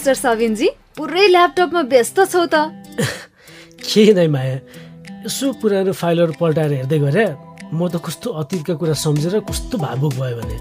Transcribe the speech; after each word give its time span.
Mister 0.00 0.16
सबिनजी 0.16 0.68
पुरै 0.96 1.26
ल्यापटपमा 1.28 1.80
व्यस्त 1.92 2.18
छौ 2.32 2.44
त। 2.48 2.72
केही 3.84 4.12
नै 4.16 4.32
माया 4.32 4.56
यसो 5.28 5.60
पुरानो 5.60 5.92
फाइलहरू 5.92 6.32
पल्टाएर 6.40 6.72
हेर्दै 6.80 6.98
गरे 7.04 7.24
म 7.76 7.84
त 7.92 8.00
कस्तो 8.00 8.32
अतीतका 8.40 8.74
कुरा 8.80 8.96
सम्झेर 8.96 9.44
कस्तो 9.44 9.76
भावुक 9.76 10.12
भयो 10.16 10.36
भने। 10.40 10.56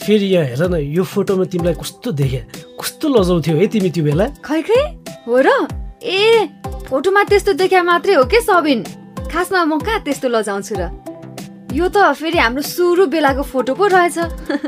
फेरि 0.00 0.28
यहाँ 0.32 0.48
हेर 0.48 0.62
न 0.64 0.74
यो 0.96 1.04
फोटोमा 1.04 1.44
तिमीलाई 1.52 1.76
कस्तो 1.76 2.08
देखे 2.16 2.40
कस्तो 2.80 3.04
लजाउँथ्यौ 3.12 3.56
है 3.60 3.66
तिमी 3.68 3.90
त्यो 3.92 4.04
बेला। 4.08 4.26
खै 4.40 4.60
खै 4.64 4.80
हो 5.28 5.36
र? 5.44 5.48
ए 6.00 6.48
फोटोमा 6.88 7.22
त्यस्तो 7.28 7.52
देखा 7.60 7.84
मात्रै 7.84 8.16
हो 8.16 8.24
के 8.32 8.40
सबिन 8.48 8.80
खासमा 9.28 9.60
म 9.60 9.76
कहाँ 9.84 10.00
त्यस्तो 10.08 10.32
लजाउँछु 10.32 10.74
र? 10.80 11.03
यो 11.74 11.86
त 11.90 12.14
फेरि 12.14 12.38
हाम्रो 12.38 12.62
सुरु 12.62 13.06
बेलाको 13.10 13.42
फोटो 13.42 13.74
पो 13.74 13.86
रहेछ। 13.90 14.18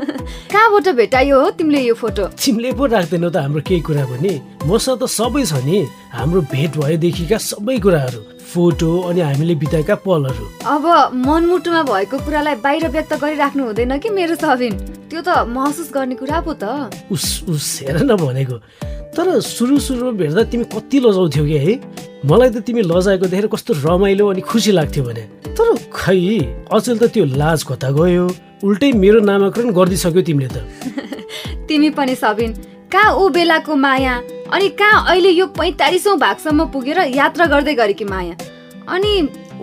कहाँबाट 0.51 0.87
भेटायो 0.99 1.39
हो 1.39 1.49
तिमीले 1.55 1.81
यो 1.87 1.93
फोटो? 1.95 2.35
तिमीले 2.35 2.71
पो 2.75 2.85
राख्दैनौ 2.85 3.29
त 3.31 3.47
हाम्रो 3.47 3.61
केही 3.63 3.79
कुरा 3.79 4.03
पनि। 4.11 4.31
मसँग 4.67 4.99
त 4.99 5.07
सबै 5.07 5.43
छ 5.47 5.63
नि। 5.63 5.87
हाम्रो 6.11 6.41
भेट 6.51 6.75
भएदेखिका 6.75 7.37
सबै 7.39 7.77
कुराहरू। 7.79 8.19
फोटो 8.51 8.89
अनि 9.07 9.21
हामीले 9.23 9.55
बिताएका 9.55 9.95
पलहरू। 10.03 10.45
अब 10.67 10.83
मनमुटुमा 11.15 11.81
भएको 11.87 12.17
कुरालाई 12.27 12.55
बाहिर 12.59 12.87
व्यक्त 12.91 13.13
गरिराख्नु 13.23 13.63
हुँदैन 13.63 13.97
कि 14.03 14.09
मेरो 14.11 14.35
सबिन? 14.35 14.73
त्यो 15.07 15.21
त 15.23 15.47
महसुस 15.47 15.87
गर्ने 15.95 16.15
कुरा 16.19 16.39
पो 16.43 16.59
त। 16.59 16.91
उस 17.07 17.47
उस 17.47 17.87
हेर 17.87 18.03
न 18.03 18.19
भनेको। 18.19 18.57
तर 19.15 19.39
सुरु 19.39 19.79
सुरुमा 19.79 20.11
भेट्दा 20.11 20.43
तिमी 20.51 20.65
कति 20.75 20.97
लजाउँथ्यौ 20.99 21.45
कि 21.47 21.57
है? 21.63 21.73
मलाई 22.27 22.49
त 22.51 22.57
तिमी 22.67 22.81
लजाएको 22.83 23.25
देखेर 23.31 23.47
कस्तो 23.47 23.79
रमाइलो 23.79 24.27
अनि 24.27 24.41
खुसी 24.43 24.71
लाग्थ्यो 24.75 25.03
भने। 25.07 25.36
खै 26.07 26.39
अचेल 26.71 26.97
त 26.97 27.03
त्यो 27.13 27.23
लाज 27.35 27.63
कता 27.67 27.89
गयो? 27.91 28.25
उल्टै 28.63 28.91
मेरो 29.03 29.19
नामाकरण 29.29 29.71
गरिदिइसक्यो 29.77 30.21
तिमीले 30.27 30.49
त। 30.55 30.57
तिमी 31.67 31.89
पनि 31.97 32.13
सबिन 32.15 32.51
कहाँ 32.93 33.11
ऊ 33.19 33.23
बेलाको 33.35 33.75
माया? 33.75 34.13
अनि 34.55 34.67
कहाँ 34.79 35.03
अहिले 35.11 35.29
यो 35.29 35.45
पैँतालिसौँ 35.59 36.15
भागसम्म 36.17 36.65
पुगेर 36.71 36.99
यात्रा 37.11 37.45
गर्दै 37.53 37.73
गरेकी 37.75 38.05
माया? 38.07 38.35
अनि 38.87 39.11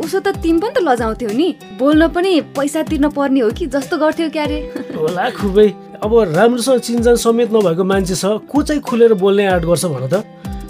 उसो 0.04 0.20
त 0.20 0.36
तिमी 0.44 0.60
पनि 0.60 0.72
त 0.76 0.84
लजाउँथ्यौ 0.84 1.32
नि। 1.32 1.48
बोल्न 1.80 2.08
पनि 2.12 2.32
पैसा 2.52 2.82
तिर्न 2.92 3.08
पर्ने 3.16 3.40
हो 3.40 3.50
कि? 3.56 3.66
जस्तो 3.72 3.96
गर्थ्यौ 4.04 4.28
क्यारे। 4.36 4.58
होला 5.00 5.30
खुबै। 5.40 5.68
अब 6.04 6.12
राम्रोसँग 6.36 6.80
चिन्जान 6.86 7.16
समेत 7.24 7.56
नभएको 7.56 7.84
मान्छे 7.88 8.16
छ 8.20 8.24
को 8.52 8.62
चाहिँ 8.68 8.82
खुलेर 8.84 9.14
बोल्ने 9.16 9.46
आँट 9.48 9.64
गर्छ 9.64 9.84
भन 9.96 10.04
त? 10.12 10.20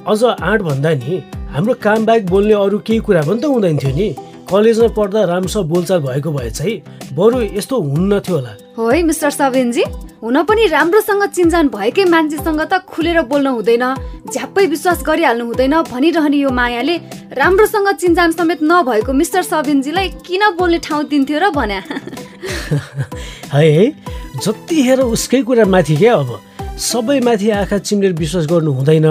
अझ 0.07 0.23
आँट 0.39 0.63
भन्दा 0.63 0.95
नि 1.03 1.19
हाम्रो 1.51 1.75
काम 1.83 2.07
बाहेक 2.07 2.31
बोल्ने 2.31 2.55
अरू 2.63 2.79
केही 2.87 3.01
कुरा 3.03 3.23
पनि 3.27 3.41
त 3.43 3.51
हुँदैन 3.51 3.79
थियो 3.83 3.95
नि। 3.99 4.09
कलेजमा 4.51 4.89
पढ्दा 4.97 5.25
राम्रोसँग 5.25 5.65
बोलचाल 5.69 6.01
भएको 6.01 6.31
भए 6.33 6.51
चाहिँ 6.51 6.77
बरु 7.17 7.41
यस्तो 7.57 7.81
हुन्न 7.81 8.21
थियो 8.21 8.37
होला। 8.37 8.53
हो 8.79 8.89
है 8.91 9.03
मिस्टर 9.03 9.31
सबिनजी 9.31 9.85
हुन 10.23 10.43
पनि 10.45 10.67
राम्रोसँग 10.69 11.25
चिन्जान 11.37 11.69
भएकै 11.69 12.05
मान्छेसँग 12.05 12.61
त 12.73 12.79
खुलेर 12.85 13.21
बोल्न 13.31 13.47
हुँदैन 13.57 13.85
झ्याप्पै 14.33 14.67
विश्वास 14.67 15.03
गरिहाल्नु 15.07 15.45
हुँदैन 15.45 15.75
भनिरहने 15.91 16.37
यो 16.37 16.51
मायाले 16.51 16.97
राम्रोसँग 17.41 17.89
चिन्जान 17.97 18.33
समेत 18.33 18.61
नभएको 18.63 19.13
मिस्टर 19.13 19.43
सबिनजीलाई 19.43 20.09
किन 20.27 20.43
बोल्ने 20.59 20.79
ठाउँ 20.79 21.05
दिन्थ्यो 21.09 21.39
र 21.41 21.51
भन्या? 21.51 21.81
है 23.55 23.71
है 23.71 23.87
जति 24.45 24.83
हेर 24.83 25.01
उसकै 25.01 25.43
कुरा 25.43 25.65
माथि 25.65 25.97
क्या 25.97 26.15
अब 26.15 26.31
सबै 26.79 27.21
माथि 27.21 27.51
आँखा 27.51 27.79
चिम्लेर 27.79 28.13
विश्वास 28.13 28.47
गर्नु 28.53 28.73
हुँदैन 28.73 29.07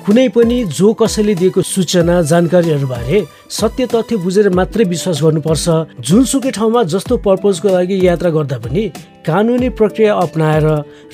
कुनै 0.00 0.28
पनि 0.34 0.56
जो 0.64 0.92
कसैले 0.96 1.34
दिएको 1.34 1.62
सूचना 1.62 2.14
जानकारीहरूबारे 2.22 3.18
सत्य 3.50 3.86
तथ्य 3.86 4.16
बुझेर 4.16 4.48
मात्रै 4.50 4.84
विश्वास 4.84 5.18
गर्नुपर्छ। 5.22 5.66
जुनसुकै 6.00 6.50
ठाउँमा 6.56 6.82
जस्तो 6.88 7.16
पर्पजको 7.20 7.68
लागि 7.68 7.96
यात्रा 8.06 8.30
गर्दा 8.30 8.58
पनि 8.64 8.82
कानुनी 9.22 9.68
प्रक्रिया 9.76 10.14
अप्नाएर 10.16 10.66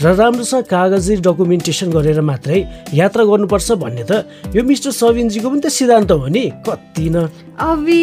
र 0.02 0.14
राम्रोसँग 0.14 0.64
कागजी 0.70 1.16
डकुमेन्टेसन 1.18 1.90
गरेर 1.90 2.20
मात्रै 2.22 2.58
यात्रा 2.94 3.24
गर्नुपर्छ 3.26 3.68
भन्ने 3.82 4.04
त 4.06 4.12
यो 4.54 4.62
मिस्टर 4.62 4.90
सबिनजीको 4.94 5.48
पनि 5.50 5.60
त 5.60 5.68
सिद्धान्त 5.68 6.10
हो 6.12 6.26
नि। 6.30 6.44
कति 6.62 7.06
न। 7.10 7.26
अबि 7.58 8.02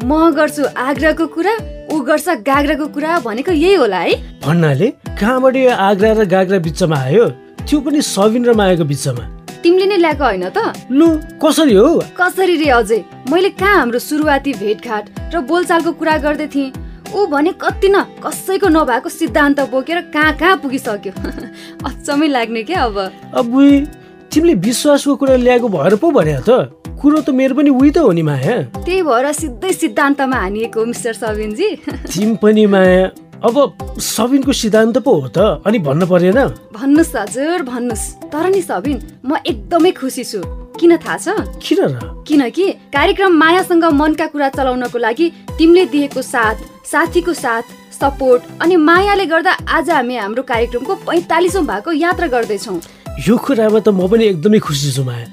म 0.00 0.10
गर्छु 0.32 0.62
आग्राको 0.72 1.26
कुरा 1.36 1.54
ऊ 1.92 2.00
गर्छ 2.08 2.28
गाग्राको 2.48 2.86
कुरा 2.88 3.18
भनेको 3.20 3.52
यही 3.52 3.74
होला 3.84 4.00
है। 4.00 4.14
भन्नाले 4.40 4.88
कहाँबाट 5.20 5.56
यो 5.56 5.70
आग्रा 5.70 6.10
र 6.18 6.24
गाग्रा 6.24 6.58
बिचमा 6.64 6.96
आयो? 6.96 7.28
त्यो 7.68 7.80
पनि 7.84 8.00
सबिन 8.00 8.42
र 8.48 8.52
मायाको 8.56 8.84
बिचमा। 8.88 9.24
तिमीले 9.62 9.86
नै 9.86 9.96
ल्याएको 9.96 10.24
होइन 10.24 10.48
त? 10.50 10.58
लु 10.90 11.06
कसरी 11.38 11.74
हो? 11.74 11.88
कसरी 12.18 12.56
रे 12.56 12.68
अझै 12.74 12.98
मैले 13.30 13.50
कहाँ 13.54 13.76
हाम्रो 13.78 13.98
सुरुवाती 13.98 14.52
भेटघाट 14.58 15.04
र 15.34 15.40
बोलचालको 15.46 15.92
कुरा 15.92 16.16
गर्दै 16.18 16.46
थिएँ। 16.54 16.72
ऊ 17.14 17.26
भने 17.26 17.52
कति 17.60 17.88
न 17.88 18.02
कसैको 18.24 18.68
नभएको 18.68 19.08
सिद्धान्त 19.08 19.60
बोकेर 19.70 20.00
कहाँ 20.10 20.32
कहाँ 20.36 20.56
पुगिसक्यो। 20.62 21.12
अचम्मै 21.88 22.28
लाग्ने 22.28 22.62
क्या 22.62 22.82
अब? 22.84 22.98
अब 23.34 23.50
तिमीले 24.32 24.54
विश्वासको 24.66 25.16
कुरा 25.16 25.36
ल्याएको 25.36 25.68
भएर 25.68 25.96
पो 25.96 26.10
भने 26.10 26.38
त। 26.48 26.72
कुरो 26.98 27.20
त 27.20 27.30
मेरो 27.30 27.54
पनि 27.54 27.70
उही 27.70 27.90
त 27.90 27.98
हो 27.98 28.12
नि 28.12 28.22
माया। 28.22 28.56
त्यही 28.82 29.02
भएर 29.02 29.32
सिधै 29.32 29.72
सिद्धान्तमा 29.72 30.36
हानिएको 30.36 30.84
मिस्टर 30.86 31.12
सबिनजी। 31.12 31.68
तिमी 32.12 32.36
पनि 32.42 32.66
माया। 32.66 33.06
अब 33.42 33.98
सबिनको 33.98 34.52
सिद्धान्त 34.52 34.98
पो 35.02 35.12
हो 35.20 35.28
त 35.28 35.62
अनि 35.66 35.78
भन्नु 35.82 36.06
परेन। 36.06 36.38
भन्नुहोस् 36.70 37.16
हजुर 37.16 37.62
भन्नुहोस् 37.66 38.06
तर 38.30 38.46
नि 38.54 38.62
सबिन 38.62 38.98
म 39.26 39.36
एकदमै 39.42 39.90
खुसी 39.98 40.24
छु। 40.24 40.40
किन 40.78 40.96
थाहा 40.96 41.16
छ? 41.18 41.26
किन 41.58 41.80
र? 41.90 41.98
किनकि 42.22 42.66
कार्यक्रम 42.94 43.32
मायासँग 43.34 43.84
मनका 43.98 44.26
कुरा 44.30 44.48
चलाउनको 44.54 44.98
लागि 44.98 45.26
तिमीले 45.58 45.84
दिएको 45.90 46.22
साथ 46.22 46.86
साथीको 46.86 47.32
साथ 47.34 47.64
सपोर्ट 47.98 48.42
अनि 48.62 48.76
मायाले 48.78 49.26
गर्दा 49.26 49.52
आज 49.68 49.90
हामी 49.90 50.16
हाम्रो 50.16 50.42
कार्यक्रमको 50.42 50.94
पैँतालिसौँ 51.02 51.64
भागको 51.66 51.92
यात्रा 51.98 52.26
गर्दैछौँ। 52.30 52.78
यो 53.26 53.34
कुरामा 53.36 53.80
त 53.82 53.88
म 53.90 54.06
पनि 54.06 54.24
एकदमै 54.38 54.58
खुसी 54.62 54.94
छु 54.94 55.02
माया। 55.02 55.26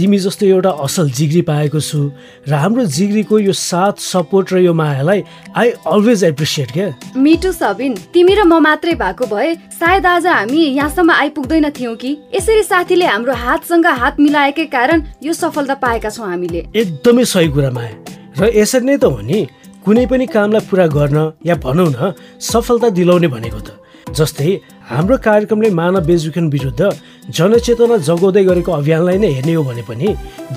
तिमी 0.00 0.18
जस्तो 0.18 0.46
एउटा 0.46 0.70
असल 0.80 1.10
जिग्री 1.12 1.40
पाएको 1.44 1.80
छु। 1.80 2.00
र 2.48 2.52
हाम्रो 2.56 2.84
जिग्रीको 2.88 3.38
यो 3.38 3.52
साथ 3.52 4.00
सपोर्ट 4.00 4.52
र 4.52 4.56
यो 4.64 4.72
मायालाई 4.72 5.20
आई 5.52 5.68
अलवेज 5.84 6.24
एप्रिसिएट 6.24 6.72
क्या? 6.72 6.88
मिटु 7.20 7.52
सबिन 7.52 7.92
तिमी 8.08 8.32
र 8.32 8.48
म 8.48 8.64
मात्रै 8.64 8.96
भएको 8.96 9.24
भए 9.28 9.54
सायद 9.76 10.06
आज 10.06 10.26
हामी 10.26 10.56
यहाँसम्म 10.56 11.10
आइपुग्दैन 11.12 11.68
थियौँ 11.76 11.96
कि? 12.00 12.16
यसरी 12.32 12.62
साथीले 12.64 13.06
हाम्रो 13.12 13.34
हातसँग 13.44 13.86
हात 14.00 14.20
मिलाएकै 14.24 14.66
कारण 14.72 15.04
यो 15.20 15.32
सफलता 15.36 15.74
पाएका 15.84 16.08
छौँ 16.08 16.28
हामीले। 16.32 16.64
एकदमै 16.72 17.24
सही 17.28 17.48
कुरा 17.52 17.70
माया। 17.76 17.92
र 18.40 18.56
यसरी 18.56 18.84
नै 18.88 18.96
त 18.96 19.04
हो 19.04 19.20
नि 19.20 19.52
कुनै 19.84 20.06
पनि 20.08 20.26
कामलाई 20.32 20.64
पुरा 20.64 20.86
गर्न 20.96 21.44
या 21.44 21.54
भनौँ 21.60 21.88
न 21.92 22.16
सफलता 22.40 22.88
दिलाउने 22.96 23.28
भनेको 23.28 23.60
त। 23.60 23.68
जस्तै 24.16 24.79
हाम्रो 24.90 25.16
कार्यक्रमले 25.22 25.70
मानव 25.70 26.02
बेचबिखन 26.04 26.46
विरुद्ध 26.50 26.82
जनचेतना 27.30 27.96
जगाउँदै 28.02 28.42
गरेको 28.42 28.72
अभियानलाई 28.74 29.18
नै 29.22 29.28
हेर्ने 29.34 29.54
हो 29.54 29.62
भने 29.62 29.82
पनि 29.86 30.08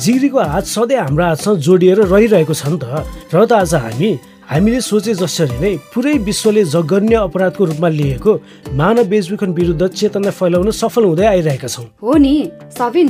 जिग्रीको 0.01 0.39
हात 0.41 0.65
सधैँ 0.65 0.97
हाम्रो 0.97 1.25
हातसँग 1.25 1.57
जोडिएर 1.61 1.99
रहिरहेको 2.09 2.53
छ 2.53 2.65
नि 2.65 2.77
त। 2.81 3.05
र 3.29 3.45
त 3.45 3.53
आज 3.53 3.73
हामी 3.77 4.09
हामीले 4.49 4.81
सोचे 4.81 5.13
जसरी 5.21 5.57
नै 5.61 5.71
पुरै 5.93 6.17
विश्वले 6.25 6.63
जघन्य 6.65 7.15
अपराधको 7.29 7.61
रूपमा 7.61 7.89
लिएको 7.93 8.33
मानव 8.73 9.05
बेचबिखन 9.13 9.53
विरुद्ध 9.53 9.87
चेतना 10.01 10.31
फैलाउन 10.33 10.71
सफल 10.81 11.03
हुँदै 11.13 11.25
आइरहेका 11.29 11.69
छौँ। 11.69 11.85
हो 12.01 12.17
नि 12.17 12.33
सबिन 12.73 13.07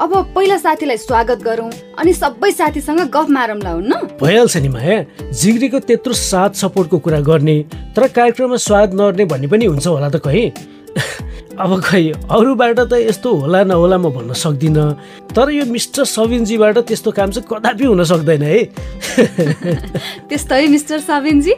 अब 0.00 0.12
पहिला 0.34 0.56
साथीलाई 0.58 0.96
स्वागत 0.96 1.42
गरौँ 1.42 1.70
अनि 1.98 2.12
सबै 2.12 2.50
साथीसँग 2.52 3.00
गफ 3.14 3.28
मारौँला 3.36 3.70
हुन्न? 3.70 3.92
भइहाल्छ 4.20 4.56
नि 4.64 4.68
माया 4.68 4.96
जिग्रीको 5.40 5.78
त्यत्रो 5.88 6.12
साथ 6.12 6.60
सपोर्टको 6.60 6.98
कुरा 7.06 7.20
गर्ने 7.28 7.56
तर 7.96 8.08
कार्यक्रममा 8.18 8.56
स्वागत 8.66 8.94
नगर्ने 8.94 9.24
भन्ने 9.32 9.48
पनि 9.48 9.64
हुन्छ 9.72 9.86
होला 9.86 10.08
त 10.12 10.20
कहीँ 10.20 10.50
अब 11.64 11.80
खै 11.80 12.02
अरूबाट 12.28 12.78
त 12.92 13.00
यस्तो 13.08 13.34
होला 13.40 13.62
नहोला 13.72 13.96
म 13.96 14.12
भन्न 14.12 14.32
सक्दिनँ 14.36 14.86
तर 15.32 15.50
यो 15.56 15.64
मिस्टर 15.72 16.04
सबिनजीबाट 16.04 16.78
त्यस्तो 16.92 17.10
काम 17.16 17.30
चाहिँ 17.32 17.48
कदापि 17.48 17.84
हुन 17.88 18.04
सक्दैन 18.04 18.42
है। 18.42 18.58
त्यस्तो 20.28 20.54
है 20.54 20.66
मिस्टर 20.76 21.00
सबिनजी 21.08 21.54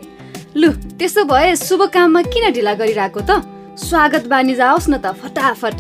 लु 0.57 0.73
त्यसो 0.95 1.25
भए 1.27 1.55
शुभ 1.59 1.83
काममा 1.91 2.23
किन 2.31 2.53
ढिला 2.55 2.75
गरिरहेको 2.79 3.21
त? 3.27 3.58
स्वागत 3.79 4.27
बानी 4.27 4.55
जाओस् 4.55 4.89
न 4.91 4.99
त 4.99 5.15
फटाफट। 5.15 5.75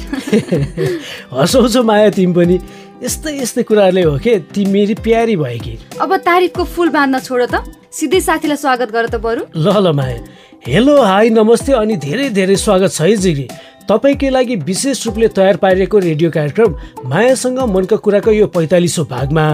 हँसाउँछौ 1.34 1.82
माया 1.82 2.10
तिमी 2.14 2.32
पनि। 2.32 2.58
यस्तै 3.02 3.32
यस्तै 3.42 3.62
कुराहरूले 3.62 4.02
हो 4.02 4.18
के? 4.18 4.38
तिमी 4.54 4.70
मेरी 4.72 4.94
प्यारी 4.94 5.36
भयो 5.36 5.58
कि? 5.58 5.78
अब 6.00 6.16
तारिफको 6.16 6.64
फुल 6.64 6.88
बाँध्न 6.94 7.18
छोड 7.18 7.42
त। 7.50 7.62
सिधै 7.90 8.20
साथीलाई 8.20 8.56
स्वागत 8.56 8.92
गर 8.92 9.06
त 9.08 9.14
बरु। 9.18 9.42
ल 9.50 9.66
ल 9.82 9.92
माया। 9.92 10.18
हेलो 10.66 10.94
हाई 11.02 11.30
नमस्ते 11.30 11.72
अनि 11.72 11.96
धेरै 11.96 12.30
धेरै 12.30 12.56
स्वागत 12.56 12.90
छ 12.92 13.00
है 13.02 13.16
जिग्री 13.16 13.48
तपाईँकै 13.88 14.30
लागि 14.30 14.56
विशेष 14.68 15.06
रूपले 15.06 15.28
तयार 15.32 15.56
पारिएको 15.56 15.98
रेडियो 15.98 16.30
कार्यक्रम 16.30 16.74
मायासँग 17.08 17.58
मनका 17.72 17.96
कुराको 17.96 18.30
यो 18.30 18.46
पैँतालिसौँ 18.52 19.04
भागमा 19.08 19.44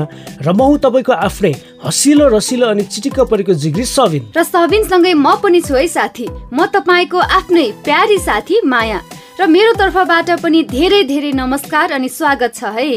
र 0.43 0.49
म 0.51 0.61
हुँ 0.61 0.79
तपाईँको 0.83 1.13
आफ्नै 1.15 1.53
हसिलो 1.87 2.27
रसिलो 2.35 2.67
अनि 2.67 2.83
चिटिक्क 2.83 3.31
परेको 3.31 3.55
जिग्री 3.55 3.85
सबिन 3.87 4.35
र 4.35 4.43
सबिनसँगै 4.43 5.15
म 5.15 5.39
पनि 5.39 5.61
छु 5.63 5.75
है 5.75 5.87
साथी। 5.87 6.27
म 6.51 6.67
तपाईँको 6.67 7.19
आफ्नै 7.19 7.67
प्यारी 7.87 8.19
साथी 8.19 8.61
माया। 8.67 8.99
र 9.39 9.47
मेरो 9.47 9.73
तर्फबाट 9.79 10.43
पनि 10.43 10.63
धेरै 10.67 11.03
धेरै 11.07 11.33
नमस्कार 11.39 11.93
अनि 11.95 12.09
स्वागत 12.11 12.59
छ 12.59 12.75
है। 12.75 12.91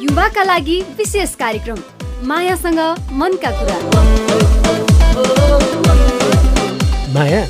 युवाका 0.00 0.42
लागि 0.48 0.80
विशेष 0.96 1.34
कार्यक्रम 1.36 1.78
मायासँग 2.24 2.80
मनका 3.12 3.50
कुरा। 3.60 3.78
माया 7.12 7.42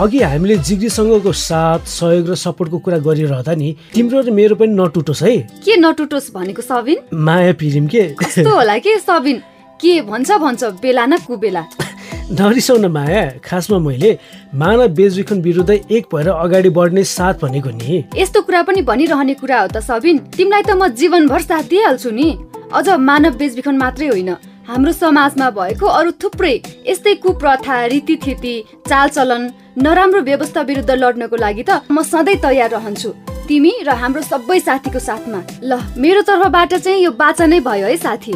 अघि 0.00 0.20
हामीले 0.20 0.56
जिग्रीसँगको 0.58 1.32
साथ 1.32 1.86
सहयोग 1.86 2.30
र 2.30 2.34
सपोर्टको 2.34 2.78
कुरा 2.82 2.98
गरिरहँदा 2.98 3.54
नि 3.54 3.68
तिम्रो 3.94 4.20
र 4.26 4.30
मेरो 4.34 4.54
पनि 4.58 4.74
नटुटोस् 4.74 5.22
है। 5.22 5.36
के 5.62 5.76
नटुटोस् 5.78 6.34
भनेको 6.34 6.62
सबिन? 6.62 6.98
माया 7.14 7.52
पिरिम 7.54 7.86
के? 7.86 8.02
कस्तो 8.18 8.50
होला 8.50 8.78
के 8.82 8.98
सबिन? 8.98 9.38
के 9.78 10.00
भन्छ 10.02 10.30
भन्छ 10.34 10.64
बेला 10.82 11.06
न 11.06 11.18
कुबेला। 11.22 11.62
नरिसाउ 12.34 12.78
न 12.78 12.90
माया 12.90 13.22
खासमा 13.38 13.78
मैले 13.78 14.18
मानव 14.50 14.86
बेचबिखन 14.98 15.40
विरुद्ध 15.40 15.70
एक 15.70 16.06
भएर 16.10 16.28
अगाडि 16.28 16.70
बढ्ने 16.74 17.04
साथ 17.06 17.34
भनेको 17.42 17.70
नि। 17.70 18.04
यस्तो 18.18 18.42
कुरा 18.42 18.62
पनि 18.66 18.82
भनिरहने 18.82 19.34
कुरा 19.38 19.60
हो 19.60 19.68
त 19.70 19.78
सबिन। 19.78 20.18
तिमीलाई 20.34 20.62
त 20.62 20.74
म 20.74 20.90
जीवनभर 20.90 21.40
साथ 21.40 21.70
दिइहाल्छु 21.70 22.10
नि। 22.10 22.28
अझ 22.74 22.88
मानव 22.98 23.38
बेचबिखन 23.38 23.76
मात्रै 23.78 24.08
होइन 24.10 24.30
हाम्रो 24.66 24.92
समाजमा 24.92 25.50
भएको 25.54 25.86
अरू 25.86 26.10
थुप्रै 26.18 26.54
यस्तै 26.82 27.14
कुप्रथा 27.22 27.84
रीतिथिति 27.86 28.54
चालचलन 28.88 29.42
नराम्रो 29.78 30.20
व्यवस्था 30.20 30.60
विरुद्ध 30.62 30.90
लड्नको 30.90 31.36
लागि 31.36 31.62
त 31.68 31.82
म 31.90 32.02
सधैँ 32.02 32.36
तयार 32.38 32.70
रहन्छु। 32.70 33.08
तिमी 33.48 33.72
र 33.82 33.90
हाम्रो 33.90 34.22
सबै 34.22 34.58
साथीको 34.60 34.98
साथमा। 34.98 35.40
ल 35.66 35.82
मेरो 35.98 36.22
तर्फबाट 36.22 36.74
चाहिँ 36.74 37.02
यो 37.02 37.10
बाचा 37.10 37.46
नै 37.46 37.58
भयो 37.60 37.86
है 37.86 37.96
साथी। 37.98 38.32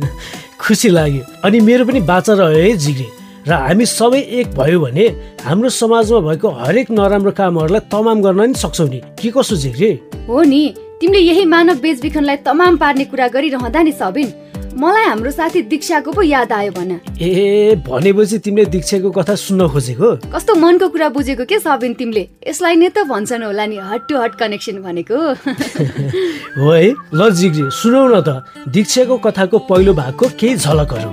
खुसी 0.60 0.88
लाग्यो। 0.88 1.22
अनि 1.44 1.60
मेरो 1.60 1.84
पनि 1.84 2.00
बाचा 2.00 2.32
रह्यो 2.32 2.62
है 2.64 2.72
जिग्री। 2.80 3.08
र 3.44 3.52
हामी 3.52 3.86
सबै 3.86 4.20
एक 4.40 4.56
भयो 4.56 4.80
भने 4.80 5.06
हाम्रो 5.44 5.68
समाजमा 5.68 6.20
भएको 6.24 6.48
हरेक 6.48 6.90
नराम्रो 6.96 7.32
कामहरूलाई 7.36 7.84
तमाम 7.92 8.22
गर्न 8.24 8.40
नि 8.48 8.54
सक्छौ 8.56 8.88
नि। 8.88 9.00
के 9.20 9.30
कसो 9.36 9.56
जिग्री? 9.56 9.90
हो 10.28 10.42
नि 10.42 10.62
तिमीले 11.00 11.20
यही 11.20 11.44
मानव 11.44 11.76
बेचबिखनलाई 11.84 12.36
तमाम 12.48 12.76
पार्ने 12.80 13.04
कुरा 13.04 13.28
गरिरहँदा 13.28 13.80
नि 13.84 13.92
सबिन। 13.92 14.28
मलाई 14.70 15.04
हाम्रो 15.04 15.30
साथी 15.30 15.62
दीक्षाको 15.66 16.12
पो 16.12 16.22
याद 16.22 16.52
आयो 16.52 16.72
भन। 16.72 16.90
ए 17.18 17.74
भनेपछि 17.86 18.38
तिमीले 18.38 18.64
दीक्षाको 18.70 19.10
कथा 19.10 19.34
सुन्न 19.34 19.66
खोजेको? 19.68 20.30
कस्तो 20.30 20.54
मनको 20.54 20.88
कुरा 20.94 21.08
बुझेको 21.10 21.44
के 21.44 21.58
सबिन 21.58 21.94
तिमीले? 21.98 22.22
यसलाई 22.48 22.76
नै 22.78 22.88
त 22.94 23.02
भन्छन् 23.10 23.42
होला 23.42 23.66
नि 23.66 23.76
हट 23.82 24.06
टु 24.08 24.14
हट 24.22 24.34
कनेक्सन 24.38 24.78
भनेको। 24.86 25.16
हो 26.56 26.70
है? 26.70 26.94
ल 27.14 27.30
जिग्री 27.34 27.70
सुनौ 27.74 28.06
न 28.14 28.20
त 28.22 28.46
दीक्षाको 28.70 29.18
कथाको 29.26 29.58
पहिलो 29.66 29.92
भागको 29.98 30.28
केही 30.38 30.54
झलकहरू। 30.62 31.10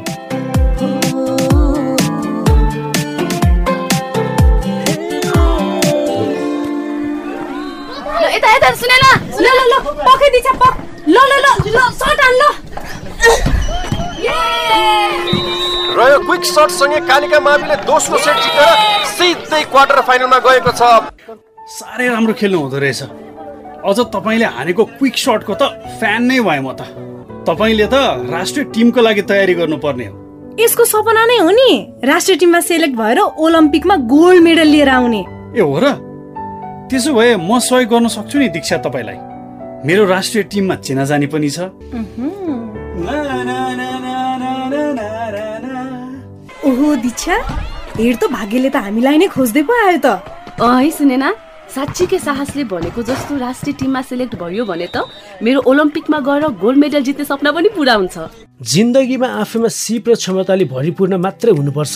ल 8.22 8.24
यता 8.38 8.50
यता 8.56 8.70
सुने 8.78 8.98
ल 9.02 9.06
ल 9.42 9.48
ल 9.50 9.62
ल 9.72 9.74
पखै 10.06 10.30
दिन्छ 10.38 10.48
पख 10.62 10.74
ल 11.10 11.18
ल 11.18 11.34
ल 11.42 11.48
ल 11.74 11.78
सर्ट 12.00 12.22
हान 12.22 12.34
ल। 12.42 12.47
क्विक 16.26 16.44
सटसँगै 16.46 17.00
कालिका 17.10 17.40
माविले 17.40 17.76
दोस्रो 17.86 18.18
सेट 18.18 18.38
जितेर 18.44 18.72
सिधै 19.16 19.64
क्वार्टर 19.72 20.02
फाइनलमा 20.08 20.40
गएको 20.46 20.72
छ। 20.72 20.82
साह्रै 21.78 22.08
राम्रो 22.08 22.34
खेल्नु 22.34 22.58
हुँदो 22.60 22.78
रहेछ। 22.80 23.02
अझ 23.88 23.98
तपाईँले 24.16 24.48
हानेको 24.58 24.84
क्विक 24.98 25.16
सटको 25.18 25.54
त 25.54 25.64
फ्यान 26.00 26.22
नै 26.30 26.40
भएँ 26.42 26.62
म 26.64 26.72
त। 26.74 26.82
तपाईँले 27.48 27.88
त 27.88 27.96
राष्ट्रिय 28.28 28.66
टिमको 28.76 29.00
लागि 29.02 29.22
तयारी 29.30 29.54
गर्नुपर्ने 29.60 30.06
हो। 30.08 30.16
यसको 30.60 30.84
सपना 30.86 31.24
नै 31.26 31.38
हो 31.38 31.52
नि 31.54 31.70
राष्ट्रिय 32.04 32.38
टिममा 32.38 32.60
सेलेक्ट 32.66 32.96
भएर 32.98 33.20
ओलम्पिकमा 33.20 33.96
गोल्ड 34.10 34.44
मेडल 34.44 34.68
लिएर 34.68 34.90
आउने। 34.90 35.22
ए 35.56 35.62
हो 35.62 35.80
र? 35.80 35.86
त्यसो 36.90 37.14
भए 37.14 37.36
म 37.36 37.60
सहयोग 37.60 37.90
गर्न 37.92 38.08
सक्छु 38.08 38.40
नि 38.40 38.48
दीक्षा 38.56 38.78
तपाईँलाई। 38.84 39.20
मेरो 39.88 40.04
राष्ट्रिय 40.08 40.44
टिममा 40.52 40.76
चिनाजानी 40.82 41.28
पनि 41.28 41.50
छ। 41.50 41.70
ओहो 46.68 46.96
दीक्षा 47.04 47.36
हेर 47.98 48.16
त 48.22 48.30
भाग्यले 48.36 48.70
त 48.70 48.84
हामीलाई 48.86 49.18
नै 49.24 49.28
खोज्दै 49.36 49.62
पो 49.68 49.74
आयो 49.84 50.00
त। 50.06 50.08
है 50.62 50.90
सुनेना 50.98 51.30
साँच्चीकै 51.76 52.20
साहसले 52.20 52.64
भनेको 52.64 53.02
जस्तो 53.04 53.38
राष्ट्रिय 53.38 53.74
टिममा 53.80 54.02
सेलेक्ट 54.02 54.36
भयो 54.40 54.66
भने 54.66 54.88
त 54.88 55.04
मेरो 55.44 55.60
ओलम्पिकमा 55.68 56.20
गएर 56.28 56.44
गोल्ड 56.64 56.78
मेडल 56.80 57.02
जित्ने 57.04 57.26
सपना 57.26 57.52
पनि 57.52 57.70
पुरा 57.76 57.94
हुन्छ। 57.94 58.18
जिन्दगीमा 58.58 59.28
आफैमा 59.42 59.70
सिप 59.70 60.10
र 60.10 60.14
क्षमताले 60.16 60.66
भरिपूर्ण 60.66 61.18
मात्रै 61.22 61.52
हुनुपर्छ। 61.54 61.96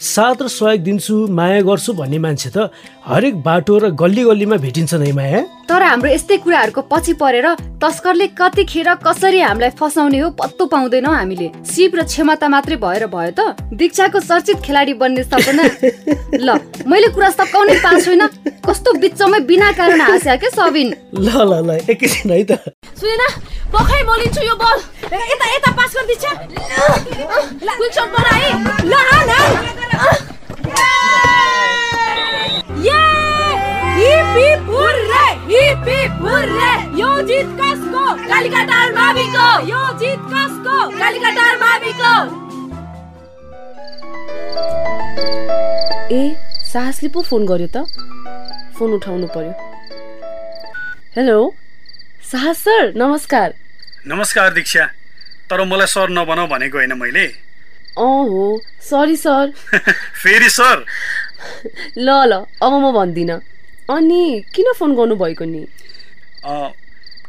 साथ 0.00 0.38
र 0.42 0.48
सहयोग 0.48 0.80
दिन्छु 0.80 1.14
माया 1.28 1.60
गर्छु 1.68 1.92
भन्ने 1.92 2.18
मान्छे 2.24 2.50
त 2.56 2.72
हरेक 3.04 3.34
बाटो 3.44 3.74
र 3.78 3.90
गल्ली 3.92 4.22
गल्लीमा 4.24 4.56
भेटिन्छन् 4.56 5.04
है 5.04 5.12
माया। 5.12 5.40
तर 5.68 5.82
हाम्रो 5.82 6.08
यस्तै 6.08 6.36
कुराहरूको 6.40 6.82
पछि 6.88 7.12
परेर 7.20 7.46
तस्करले 7.76 8.26
कतिखेर 8.32 8.88
कसरी 9.04 9.40
हामीलाई 9.40 9.70
फसाउने 9.76 10.18
हो 10.18 10.30
पत्तो 10.32 10.64
पाउँदैनौ 10.72 11.12
हामीले। 11.12 11.48
सिप 11.68 11.92
र 11.92 12.00
क्षमता 12.08 12.48
मात्रै 12.48 12.76
भएर 12.80 13.04
भयो 13.12 13.32
त 13.36 13.60
दीक्षाको 13.76 14.18
चर्चित 14.20 14.64
खेलाडी 14.64 14.94
बन्ने 14.96 15.22
सपना। 15.28 15.64
ल 16.40 16.48
मैले 16.88 17.08
कुरा 17.12 17.30
सकाउने 17.36 17.74
पाएको 17.84 18.00
छैन। 18.00 18.22
कस्तो 18.64 18.92
बिचमै 19.08 19.38
बिना 19.48 19.70
कारण 19.72 20.00
हाँस्या 20.00 20.34
के 20.36 20.48
सबिन? 20.52 20.88
ल 21.16 21.28
ल 21.32 21.52
ल 21.64 21.70
एकैछिन 21.88 22.30
है 22.30 22.44
त। 22.44 22.52
सुनेना 23.00 23.28
पखाइ 23.72 24.02
म 24.04 24.10
लिन्छु 24.20 24.42
यो 24.44 24.54
बल। 24.60 24.78
यता 25.32 25.46
यता 25.48 25.70
पास 25.78 25.90
कर 25.96 26.04
दीक्षा 26.12 26.32
क्विक 27.78 27.92
सट 27.96 28.08
बनाए 28.12 28.46
ल 28.84 28.92
हान 29.08 29.30
ये 32.84 33.00
hip 33.96 34.28
hip 34.36 34.60
hurray 34.76 35.26
hip 35.52 35.88
hip 35.88 36.12
hurray 36.26 36.72
यो 37.00 37.10
जित 37.30 37.48
कसको 37.60 38.04
कालिका 38.28 38.62
टार 38.72 38.92
माविको 38.98 39.48
यो 39.72 39.82
जित 40.04 40.20
कसको 40.34 40.76
कालिका 40.98 41.30
टार 41.40 41.56
माविको 41.64 42.12
ए 46.12 46.22
साहसले 46.72 47.08
पो 47.16 47.22
फोन 47.30 47.46
गर्यो 47.46 47.68
त? 47.76 47.78
फोन 48.78 48.92
उठाउनु 48.94 49.26
पर्यो। 49.26 49.52
हेलो 51.16 51.38
साहस 52.30 52.58
सर 52.58 52.92
नमस्कार। 52.96 53.54
नमस्कार 54.06 54.52
दीक्षा। 54.52 54.84
तर 55.50 55.64
मलाई 55.64 55.86
सर 55.86 56.10
नबनाऊ 56.10 56.46
भनेको 56.46 56.78
होइन 56.78 56.92
मैले। 56.92 57.26
अँ 57.98 58.22
हो 58.30 58.44
सरी 58.80 59.16
सर। 59.16 59.52
फेरि 60.22 60.48
सर। 60.48 60.84
ल 61.98 62.08
ल 62.30 62.44
अब 62.62 62.72
म 62.72 62.92
भन्दिनँ। 62.92 63.40
अनि 63.90 64.44
किन 64.54 64.72
फोन 64.78 64.94
गर्नुभएको 64.96 65.44
नि? 65.44 65.66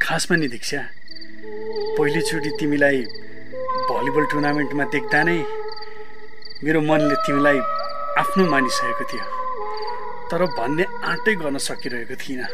खासमा 0.01 0.37
नि 0.37 0.47
दीक्षा। 0.47 0.81
पहिलोचोटि 1.97 2.49
तिमीलाई 2.59 3.01
भलिबल 3.89 4.25
टुर्नामेन्टमा 4.31 4.83
देख्दा 4.93 5.23
नै 5.23 5.39
मेरो 6.63 6.81
मनले 6.81 7.15
तिमीलाई 7.25 7.59
आफ्नो 8.21 8.49
मानिसकेको 8.51 9.03
थियो। 9.13 9.38
तर 10.31 10.45
भन्ने 10.57 10.85
आँटै 11.11 11.33
गर्न 11.35 11.57
सकिरहेको 11.57 12.15
थिइनँ। 12.21 12.47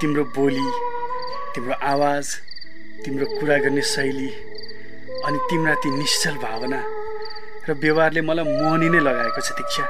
तिम्रो 0.00 0.24
बोली 0.36 0.68
तिम्रो 1.54 1.74
आवाज 1.84 2.26
तिम्रो 3.04 3.26
कुरा 3.36 3.56
गर्ने 3.64 3.82
शैली 3.84 4.28
अनि 5.26 5.38
तिम्रा 5.50 5.74
ती 5.82 5.90
निश्चल 5.98 6.34
भावना 6.44 6.80
र 7.68 7.72
व्यवहारले 7.76 8.20
मलाई 8.24 8.44
मोहनी 8.56 8.88
नै 8.88 9.00
लगाएको 9.04 9.40
छ 9.40 9.52
Diksha. 9.58 9.84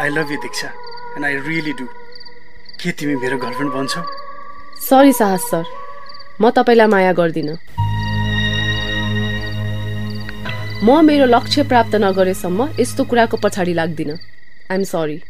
I 0.00 0.08
love 0.16 0.30
you 0.32 0.38
Diksha 0.40 0.68
and 1.16 1.24
I 1.24 1.34
really 1.48 1.72
do 1.80 1.86
के 2.80 2.90
तिमी 2.96 3.16
मेरो 3.20 3.36
गर्लफ्रेन्ड 3.38 3.72
बन्छौ? 3.74 4.02
Sorry 4.88 5.12
Sahas 5.12 5.44
sir. 5.50 5.64
म 6.40 6.50
तपाईँलाई 6.56 6.88
माया 6.88 7.12
गर्दिनँ। 7.12 7.56
म 10.84 10.88
मेरो 11.04 11.26
लक्ष्य 11.26 11.62
प्राप्त 11.68 11.94
नगरेसम्म 12.00 12.68
यस्तो 12.80 13.04
कुराको 13.04 13.36
पछाडि 13.44 13.74
लाग्दिनँ। 13.74 14.16
आइएम 14.70 14.84
सरी 14.84 15.20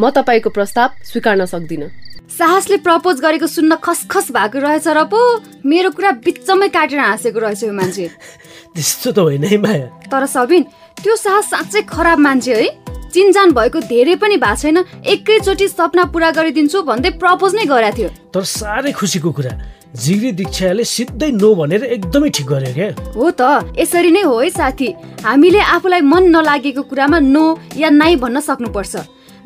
म 0.00 0.10
तपाईँको 0.10 0.50
प्रस्ताव 0.50 0.88
स्वीकार्न 1.04 1.44
सक्दिनँ। 1.46 1.88
साहसले 2.30 2.76
प्रपोज 2.76 3.20
गरेको 3.20 3.46
सुन्न 3.46 3.74
खसखस 3.84 4.30
भएको 4.32 4.58
रहेछ 4.58 4.88
र 4.88 5.04
पो 5.04 5.18
मेरो 5.64 5.90
कुरा 5.90 6.10
बिचमै 6.24 6.68
काटेर 6.68 7.00
हाँसेको 7.00 7.38
रहेछ 7.38 7.62
यो 7.64 7.72
मान्छे। 7.72 8.06
त्यस्तो 8.74 9.12
त 9.12 9.18
होइन 9.18 9.44
है 9.44 9.56
माया। 9.56 9.86
तर 10.08 10.26
सबिन 10.26 10.62
त्यो 11.02 11.16
साहस 11.16 11.50
साँच्चै 11.50 11.82
खराब 11.88 12.18
मान्छे 12.18 12.54
है। 12.54 12.68
चिनजान 13.10 13.50
भएको 13.50 13.80
धेरै 13.90 14.14
पनि 14.16 14.36
भएको 14.36 14.56
छैन। 14.56 14.78
एकैचोटि 15.04 15.68
सपना 15.68 16.04
पुरा 16.14 16.30
गरिदिन्छु 16.30 16.82
भन्दै 16.82 17.10
प्रपोज 17.18 17.54
नै 17.54 17.64
गरेको 17.64 17.96
थियो। 17.96 18.08
तर 18.30 18.44
साह्रै 18.44 18.92
खुसीको 18.92 19.30
कुरा। 19.32 19.52
जिग्री 19.96 20.30
दीक्षाले 20.32 20.84
सिधै 20.84 21.30
नो 21.32 21.54
भनेर 21.54 21.84
एकदमै 21.84 22.28
ठिक 22.30 22.46
गर्यो 22.46 22.72
क्या। 22.74 22.88
हो 23.14 23.30
त 23.30 23.42
यसरी 23.78 24.10
नै 24.10 24.22
हो 24.22 24.38
है 24.40 24.50
साथी। 24.50 24.88
हामीले 25.24 25.60
आफूलाई 25.74 26.00
मन 26.02 26.24
नलागेको 26.30 26.82
कुरामा 26.86 27.18
नो 27.18 27.44
या 27.76 27.90
नाइ 27.90 28.16
भन्न 28.16 28.40
सक्नुपर्छ। 28.40 28.94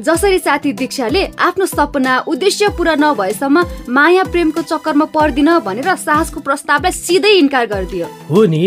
जसरी 0.00 0.38
साथी 0.38 0.72
दीक्षाले 0.74 1.22
आफ्नो 1.38 1.66
सपना 1.66 2.12
उद्देश्य 2.28 2.68
पुरा 2.76 2.94
नभएसम्म 2.98 3.64
माया 3.88 4.24
प्रेमको 4.26 4.62
चक्करमा 4.62 5.04
पर्दिन 5.14 5.50
भनेर 5.64 5.94
साहसको 5.96 6.40
प्रस्तावलाई 6.40 6.92
सिधै 6.92 7.32
इन्कार 7.38 7.66
गरिदियो। 7.66 8.06
हो 8.28 8.44
नि 8.44 8.62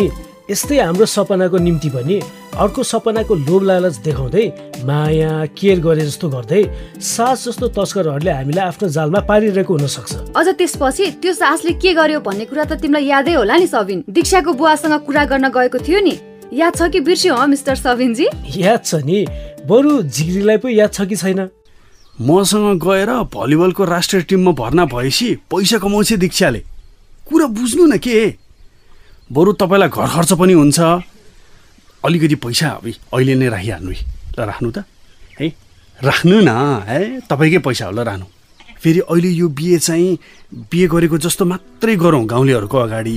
यस्तै 0.49 0.79
हाम्रो 0.79 1.05
सपनाको 1.05 1.57
निम्ति 1.59 1.89
पनि 1.89 2.17
अर्को 2.57 2.83
सपनाको 2.83 3.35
लोभ 3.35 3.63
लालच 3.63 3.95
देखाउँदै 4.01 4.45
माया 4.85 5.33
केयर 5.57 5.79
गरे 5.79 6.05
जस्तो 6.05 6.29
गर्दै 6.29 6.61
सास 6.97 7.45
जस्तो 7.47 7.67
तस्करहरूले 7.77 8.31
हामीलाई 8.31 8.65
आफ्नो 8.65 8.87
जालमा 8.89 9.19
पारिरहेको 9.29 9.73
हुनसक्छ। 9.73 10.33
अझ 10.33 10.47
त्यसपछि 10.57 11.05
त्यो 11.21 11.33
साहसले 11.33 11.73
के 11.77 11.93
गर्यो 11.93 12.19
भन्ने 12.25 12.45
कुरा 12.49 12.63
त 12.65 12.81
तिमीलाई 12.81 13.05
यादै 13.05 13.33
होला 13.37 13.57
नि 13.57 13.67
सबिन। 13.67 14.03
दीक्षाको 14.09 14.53
बुवासँग 14.57 14.95
कुरा 15.05 15.23
गर्न 15.29 15.45
गएको 15.53 15.77
थियो 15.85 15.99
नि। 16.01 16.15
याद 16.53 16.73
छ 16.73 16.89
कि 16.89 16.99
बिर्स्यो 17.05 17.35
हो 17.35 17.45
मिस्टर 17.45 17.75
सबिनजी? 17.75 18.25
याद 18.57 18.81
छ 18.85 19.05
नि। 19.05 19.19
बरु 19.69 20.01
झिग्रीलाई 20.09 20.57
पो 20.57 20.67
याद 20.69 20.91
छ 20.93 21.05
कि 21.05 21.15
छैन? 21.15 21.49
मसँग 22.17 22.81
गएर 22.81 23.11
भलिबलको 23.29 23.83
राष्ट्रिय 23.85 24.21
टिममा 24.25 24.51
भर्ना 24.57 24.85
भएपछि 24.89 25.27
पैसा 25.45 25.77
कमाउँछ 25.77 26.13
दीक्षाले। 26.25 26.61
कुरा 27.29 27.45
बुझ्नु 27.53 27.85
न 27.85 27.97
के? 28.01 28.33
बरु 29.29 29.53
तपाईँलाई 29.61 29.89
घर 29.93 30.07
खर्च 30.09 30.33
पनि 30.33 30.53
हुन्छ। 30.53 30.79
अलिकति 32.05 32.35
पैसा 32.35 32.67
अब 32.69 32.85
अहिले 32.87 33.35
नै 33.35 33.47
राखिहाल्नु 33.49 33.91
है। 33.91 34.03
ल 34.37 34.41
राख्नु 34.45 34.71
त। 34.71 34.83
है? 35.39 35.47
राख्नु 35.99 36.39
न 36.41 36.49
है? 36.87 37.21
तपाईँकै 37.29 37.59
पैसा 37.65 37.85
हो 37.85 37.91
ल 37.91 37.99
राख्नु। 38.05 38.25
फेरि 38.77 38.99
अहिले 38.99 39.29
यो 39.29 39.47
बिहे 39.49 39.77
चाहिँ 39.79 40.17
बिहे 40.69 40.87
गरेको 40.87 41.17
जस्तो 41.17 41.45
मात्रै 41.45 41.95
गरौँ 41.95 42.25
गाउँलेहरूको 42.25 42.77
अगाडि। 42.77 43.15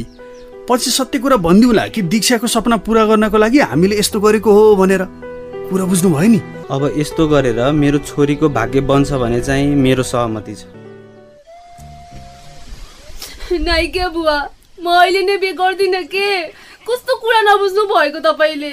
पछि 0.69 0.91
सत्य 0.91 1.19
कुरा 1.19 1.37
भनिदिउँला 1.37 1.87
कि 1.89 2.03
दीक्षाको 2.03 2.47
सपना 2.47 2.77
पुरा 2.87 3.05
गर्नको 3.07 3.39
लागि 3.39 3.59
हामीले 3.69 3.99
यस्तो 3.99 4.21
गरेको 4.21 4.51
हो 4.53 4.77
भनेर। 4.77 5.03
कुरा 5.69 5.85
बुझ्नुभयो 5.85 6.29
नि। 6.31 6.41
अब 6.71 6.83
यस्तो 6.97 7.29
गरेर 7.29 7.61
मेरो 7.73 7.99
छोरीको 8.09 8.49
भाग्य 8.49 8.81
बन्छ 8.81 9.13
भने 9.13 9.41
चाहिँ 9.41 9.75
मेरो 9.77 10.03
सहमति 10.03 10.55
छ। 10.55 10.63
नाइके 13.61 14.09
बुवा 14.09 14.39
म 14.81 14.87
अहिले 14.89 15.23
नै 15.27 15.37
बिहे 15.37 15.53
गर्दिनँ 15.53 16.05
के? 16.09 16.27
कस्तो 16.87 17.13
कुरा 17.21 17.41
नबुझ्नु 17.43 17.83
भएको 17.87 18.19
तपाईँले? 18.21 18.73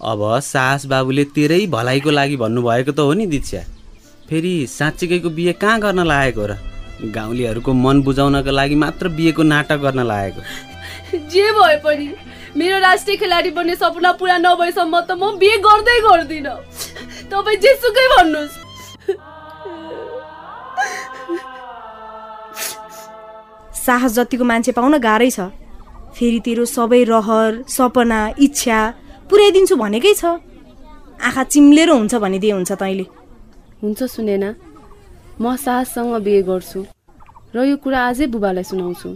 अब 0.00 0.20
सास 0.40 0.86
बाबुले 0.86 1.24
तेरै 1.36 1.66
भलाइको 1.66 2.10
लागि 2.10 2.36
भन्नुभएको 2.36 2.92
त 2.92 3.00
हो 3.00 3.12
नि 3.12 3.26
दीक्षा। 3.26 3.62
फेरि 4.28 4.54
साँच्चीकैको 4.70 5.30
बिहे 5.30 5.52
कहाँ 5.58 5.80
गर्न 5.80 6.06
लागेको 6.06 6.46
र? 6.46 6.52
गाउँलेहरूको 7.00 7.72
मन 7.74 8.02
बुझाउनको 8.02 8.50
लागि 8.50 8.74
मात्र 8.74 9.08
बिहेको 9.18 9.42
नाटक 9.42 9.78
गर्न 9.82 10.00
लागेको। 10.06 10.40
जे 11.28 11.46
भए 11.52 11.76
पनि 11.84 12.06
मेरो 12.56 12.78
राष्ट्रिय 12.78 13.16
खेलाडी 13.16 13.50
बन्ने 13.50 13.74
सपना 13.76 14.12
पुरा 14.16 14.36
नभएसम्म 14.38 15.00
त 15.00 15.10
म 15.18 15.36
बिहे 15.38 15.56
गर्दै 15.58 15.98
गर्दिनँ। 16.06 16.56
तपाईँ 17.28 17.58
जेसुकै 17.60 18.06
भन्नुहोस्। 18.14 18.54
साहस 23.80 24.12
जतिको 24.14 24.44
मान्छे 24.44 24.72
पाउन 24.72 24.98
गाह्रै 24.98 25.30
छ। 25.30 25.50
फेरि 26.16 26.40
तेरो 26.46 26.64
सबै 26.76 27.02
रहर 27.12 27.50
सपना 27.68 28.20
इच्छा 28.46 28.78
पुर्याइदिन्छु 29.30 29.74
भनेकै 29.82 30.14
छ। 30.20 30.22
आँखा 31.20 31.42
चिम्लेर 31.52 31.88
हुन्छ 31.90 32.14
भनिदिए 32.24 32.52
हुन्छ 32.52 32.72
तैँले। 32.72 33.06
हुन्छ 33.82 34.00
सुनेना 34.14 34.50
म 35.40 35.56
साससँग 35.56 36.14
बिहे 36.24 36.42
गर्छु 36.48 36.80
र 37.54 37.56
यो 37.64 37.76
कुरा 37.84 38.00
आजै 38.08 38.26
बुबालाई 38.34 38.64
सुनाउँछु। 38.70 39.08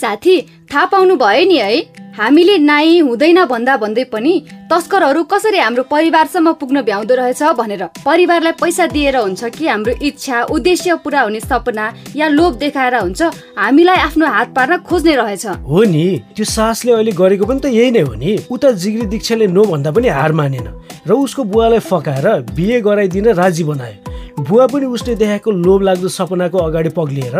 साथी 0.00 0.34
थाहा 0.70 0.84
पाउनु 0.92 1.14
भयो 1.16 1.44
नि 1.48 1.56
है। 1.58 1.80
हामीले 2.18 2.56
नाइ 2.58 2.98
हुँदैन 2.98 3.44
भन्दा 3.44 3.76
भन्दै 3.76 4.04
पनि 4.12 4.32
तस्करहरू 4.72 5.22
कसरी 5.32 5.58
हाम्रो 5.58 5.82
परिवारसम्म 5.90 6.52
पुग्न 6.60 6.82
भ्याउँदो 6.82 7.14
रहेछ 7.14 7.42
भनेर 7.58 7.82
परिवारलाई 8.04 8.52
पैसा 8.56 8.86
दिएर 8.86 9.16
हुन्छ 9.16 9.44
कि 9.52 9.66
हाम्रो 9.68 9.92
इच्छा 10.00 10.42
उद्देश्य 10.48 10.94
पुरा 11.04 11.20
हुने 11.20 11.40
सपना 11.40 11.92
या 12.16 12.28
लोभ 12.28 12.54
देखाएर 12.56 12.96
हुन्छ 12.96 13.22
हामीलाई 13.58 13.96
आफ्नो 14.06 14.26
हात 14.26 14.54
पार्न 14.56 14.76
खोज्ने 14.88 15.16
रहेछ। 15.16 15.46
हो 15.68 15.82
नि 15.84 16.06
त्यो 16.36 16.44
सासले 16.46 16.92
अहिले 16.92 17.12
गरेको 17.12 17.44
पनि 17.44 17.60
त 17.60 17.66
यही 17.68 17.90
नै 17.90 18.00
हो 18.00 18.14
नि। 18.16 18.38
उता 18.48 18.70
जिग्री 18.72 19.06
दीक्षाले 19.12 19.46
नो 19.52 19.64
भन्दा 19.68 19.90
पनि 19.92 20.08
हार 20.08 20.32
मानेन 20.32 20.68
र 21.06 21.12
उसको 21.12 21.44
बुवालाई 21.44 21.84
फकाएर 21.84 22.26
बिहे 22.56 22.80
गराइदिन 22.80 23.28
राजी 23.36 23.64
बनायो। 23.64 24.15
बुवा 24.38 24.66
पनि 24.66 24.86
उसले 24.86 25.14
देखाएको 25.16 25.50
लोभ 25.50 25.82
लाग्दो 25.82 26.08
सपनाको 26.08 26.58
अगाडि 26.58 26.88
पग्लिएर 26.92 27.36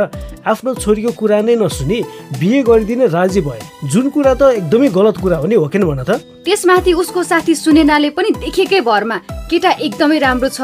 आफ्नो 0.49 0.75
छोरीको 0.75 1.13
कुरा 1.13 1.41
नै 1.43 1.57
नसुनी 1.57 1.99
बिहे 2.41 2.63
गरिदिन 2.63 3.03
राजी 3.13 3.41
भए। 3.41 3.61
जुन 3.85 4.09
कुरा 4.11 4.33
त 4.35 4.43
एकदमै 4.57 4.89
गलत 4.89 5.17
कुरा 5.21 5.37
हो 5.37 5.47
नि 5.47 5.55
हो 5.55 5.67
किन 5.69 5.85
भन 5.85 6.01
त? 6.03 6.25
त्यसमाथि 6.45 6.93
उसको 6.97 7.23
साथी 7.23 7.55
सुनेनाले 7.55 8.11
पनि 8.17 8.31
देखेकै 8.41 8.81
भरमा 8.81 9.17
केटा 9.51 9.71
एकदमै 9.77 10.19
राम्रो 10.19 10.49
छ। 10.49 10.61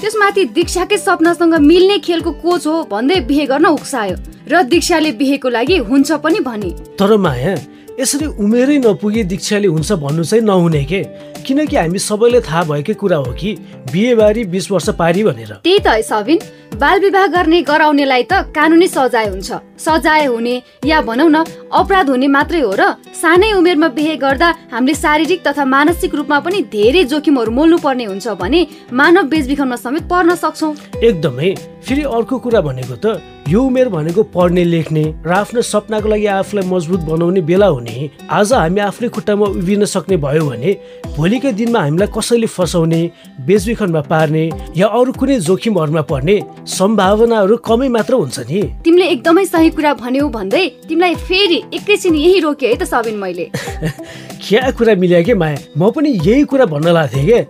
त्यसमाथि 0.00 0.44
दीक्षाकै 0.56 0.96
सपनासँग 0.96 1.54
मिल्ने 1.60 1.98
खेलको 2.00 2.30
कोच 2.40 2.66
हो 2.66 2.74
भन्दै 2.88 3.20
बिहे 3.28 3.46
गर्न 3.46 3.66
उक्सायो 3.76 4.16
र 4.48 4.62
दीक्षाले 4.72 5.12
बिहेको 5.20 5.48
लागि 5.48 5.76
हुन्छ 5.84 6.12
पनि 6.24 6.40
भने। 6.40 6.70
तर 6.96 7.16
माया 7.16 7.54
यसरी 7.98 8.26
उमेरै 8.36 8.76
नपुगे 8.78 9.22
दीक्षाले 9.24 9.68
हुन्छ 9.68 9.92
भन्नु 9.96 10.24
चाहिँ 10.24 10.44
नहुने 10.44 10.84
के? 10.84 11.00
किनकि 11.46 11.76
हामी 11.76 11.98
सबैले 11.98 12.40
थाहा 12.40 12.62
भएकै 12.68 12.94
कुरा 12.94 13.16
हो 13.16 13.32
कि 13.32 13.50
बिहेबारी 13.92 14.44
बिस 14.52 14.70
वर्ष 14.70 14.88
पारी 15.00 15.22
भनेर। 15.24 15.52
त्यही 15.64 15.78
त 15.80 15.88
सबिन। 16.04 16.38
बाल 16.76 17.00
विवाह 17.00 17.26
गर्ने 17.32 17.60
गराउनेलाई 17.62 18.22
त 18.22 18.52
कानुनी 18.52 18.88
सजाय 18.88 19.26
हुन्छ। 19.28 19.50
सजाय 19.80 20.24
हुने 20.26 20.54
या 20.84 21.00
भनौँ 21.08 21.30
न 21.30 21.44
अपराध 21.72 22.10
हुने 22.10 22.28
मात्रै 22.28 22.60
हो 22.60 22.72
र 22.76 22.82
सानै 23.16 23.52
उमेरमा 23.56 23.88
बिहे 23.96 24.16
गर्दा 24.20 24.48
हामीले 24.72 24.94
शारीरिक 24.94 25.40
तथा 25.46 25.64
मानसिक 25.64 26.14
रूपमा 26.14 26.38
पनि 26.44 26.60
धेरै 26.68 27.04
जोखिमहरू 27.08 27.50
मोल्नु 27.50 27.78
पर्ने 27.80 28.04
हुन्छ 28.12 28.28
भने 28.36 28.60
मानव 28.92 29.24
बेचबिखनमा 29.32 29.76
समेत 29.76 30.04
पर्न 30.04 30.34
सक्छौँ। 30.36 30.74
एकदमै। 31.00 31.75
फेरि 31.86 32.02
अर्को 32.02 32.38
कुरा 32.42 32.60
भनेको 32.60 32.94
त 32.98 33.22
यो 33.48 33.62
उमेर 33.62 33.88
भनेको 33.88 34.22
पढ्ने 34.34 34.62
लेख्ने 34.64 35.02
र 35.22 35.30
आफ्नो 35.32 35.62
सपनाको 35.62 36.08
लागि 36.08 36.26
आफूलाई 36.26 36.66
मजबुत 36.66 37.00
बनाउने 37.00 37.40
बेला 37.46 37.66
हुने 37.66 38.10
आज 38.26 38.52
हामी 38.52 38.80
आफ्नै 38.80 39.08
खुट्टामा 39.08 39.46
उभिन 39.54 39.84
सक्ने 39.86 40.16
भयो 40.18 40.46
भने 40.50 40.72
भोलिकै 41.16 41.52
दिनमा 41.52 41.80
हामीलाई 41.80 42.10
कसैले 42.10 42.46
फसाउने 42.50 43.00
बेचबिखनमा 43.46 44.00
पार्ने 44.10 44.44
या 44.76 44.86
अरू 44.98 45.12
कुनै 45.14 45.38
जोखिमहरूमा 45.46 46.02
पर्ने 46.10 46.36
सम्भावनाहरू 46.74 47.56
कमै 47.62 47.88
मात्र 47.94 48.14
हुन्छ 48.14 48.38
नि। 48.50 48.62
तिमीले 48.84 49.06
एकदमै 49.14 49.44
सही 49.46 49.70
कुरा 49.78 49.94
भन्यौ 50.02 50.28
भन्दै 50.28 50.66
तिमीलाई 50.88 51.14
फेरि 51.30 51.62
एकैछिन 51.70 52.14
यही 52.16 52.38
रोके 52.40 52.66
है 52.66 52.76
त 52.76 52.82
सबिन 52.82 53.14
मैले। 53.22 53.46
क्या 54.46 54.70
कुरा 54.78 54.94
मिल्यो 54.98 55.22
के 55.22 55.34
माया? 55.34 55.58
म 55.78 55.90
पनि 55.94 56.10
यही 56.26 56.42
कुरा 56.50 56.66
भन्न 56.66 56.98
लाग्थेँ 56.98 57.24
क्या 57.26 57.40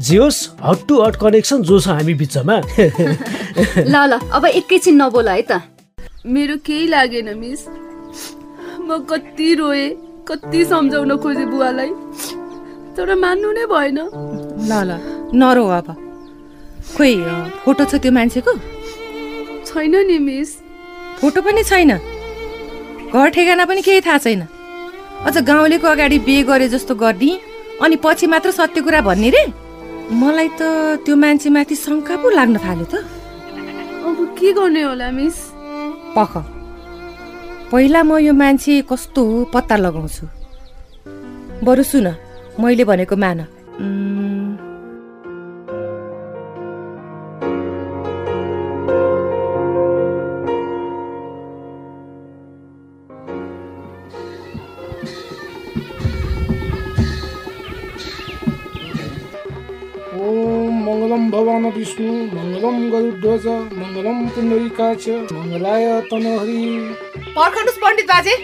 जे 0.00 0.16
होस् 0.16 0.40
हट 0.64 0.86
टु 0.88 1.02
हट 1.02 1.16
कनेक्सन 1.16 1.62
जो 1.62 1.80
छ 1.80 1.88
हामी 1.88 2.14
बिचमा। 2.14 2.56
ल 3.92 3.94
ल 4.10 4.18
अब 4.32 4.44
एकैछिन 4.46 5.02
नबोल 5.02 5.28
है 5.28 5.42
त। 5.42 5.60
मेरो 6.26 6.56
केही 6.66 6.86
लागेन 6.88 7.28
मिस। 7.38 7.66
म 8.80 8.98
कति 9.10 9.54
रोएँ 9.54 9.88
कति 10.28 10.64
सम्झाउन 10.64 11.16
खोजेँ 11.16 11.46
बुवालाई। 11.46 11.90
तर 12.96 13.14
मान्नु 13.14 13.52
नै 13.52 13.66
भएन। 13.66 13.98
ल 14.68 14.72
ल 14.88 14.90
नरो 15.34 15.66
अब। 15.68 15.88
खोइ 16.96 17.14
फोटो 17.64 17.84
छ 17.84 17.94
त्यो 18.02 18.12
मान्छेको? 18.12 18.52
छैन 19.68 19.94
नि 20.06 20.18
मिस। 20.18 20.50
फोटो 21.20 21.40
पनि 21.42 21.62
छैन। 21.64 21.92
घर 23.12 23.28
ठेगाना 23.30 23.64
पनि 23.64 23.82
केही 23.82 24.00
थाहा 24.00 24.18
छैन। 24.18 24.42
अझ 25.24 25.36
गाउँलेको 25.38 25.86
अगाडि 25.88 26.18
बिहे 26.26 26.42
गरे 26.42 26.68
जस्तो 26.68 26.94
गर्ने 26.94 27.32
अनि 27.82 27.96
पछि 28.04 28.26
मात्र 28.26 28.50
सत्य 28.50 28.80
कुरा 28.80 29.00
भन्ने 29.00 29.30
रे? 29.30 29.44
मलाई 30.12 30.48
त 30.58 30.62
त्यो 31.04 31.14
मान्छेमाथि 31.16 31.74
शङ्का 31.76 32.14
पो 32.22 32.28
लाग्न 32.30 32.56
थाल्यो 32.64 32.86
त। 32.92 32.94
अब 34.06 34.18
के 34.38 34.52
गर्ने 34.52 34.82
होला 34.82 35.10
मिस? 35.10 35.36
पख 36.16 36.32
पहिला 37.72 38.00
म 38.02 38.18
यो 38.22 38.32
मान्छे 38.32 38.82
कस्तो 38.90 39.20
हो 39.24 39.44
पत्ता 39.54 39.76
लगाउँछु। 39.76 40.24
बरु 41.64 41.82
सुन 41.82 42.06
मैले 42.60 42.84
भनेको 42.84 43.16
मान। 43.16 43.40
भवान 61.44 61.64
विष्णु 61.76 62.12
मङ्गलं 62.34 62.76
गरुध्वज 62.92 63.46
मङ्गलं 63.78 64.18
पुण्डरीकाच 64.34 65.04
मङ्गलाय 65.32 65.84
तनहरि। 66.10 66.60
पर्खनुहोस् 67.36 67.80
पण्डित 67.82 68.06
बाजे। 68.12 68.34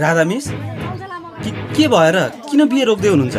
राधा 0.00 0.24
मिस 0.24 0.46
के 1.44 1.50
के 1.76 1.88
भएर 1.88 2.16
किन 2.48 2.60
बिहे 2.68 2.84
रोक्दै 2.84 3.08
हुनुहुन्छ? 3.08 3.36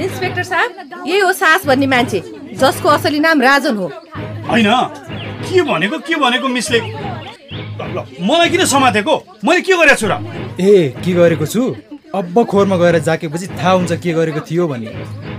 इन्सपेक्टर 0.00 0.42
साहब 0.42 0.70
यही 1.06 1.20
हो 1.20 1.32
सास 1.32 1.66
भन्ने 1.66 1.86
मान्छे 1.86 2.22
जसको 2.56 2.88
असली 2.88 3.20
नाम 3.20 3.42
राजन 3.42 3.76
हो। 3.76 3.86
होइन? 4.48 4.68
के 5.44 5.62
भनेको 5.62 5.98
के 6.08 6.14
भनेको 6.16 6.48
मिसले? 6.48 6.80
मलाई 8.28 8.48
किन 8.48 8.64
समातेको 8.64 9.14
मैले 9.44 9.60
के 9.60 9.76
गरेको 9.76 10.00
छु 10.00 10.06
र? 10.08 10.14
ए 10.60 10.94
के 11.04 11.12
गरेको 11.12 11.46
छु? 11.46 11.62
अब 12.14 12.44
खोरमा 12.48 12.76
गएर 12.76 12.98
जाकेपछि 13.04 13.46
थाहा 13.60 13.72
हुन्छ 13.72 13.92
के 14.00 14.12
गरेको 14.12 14.40
थियो 14.40 14.68
भने। 14.68 14.88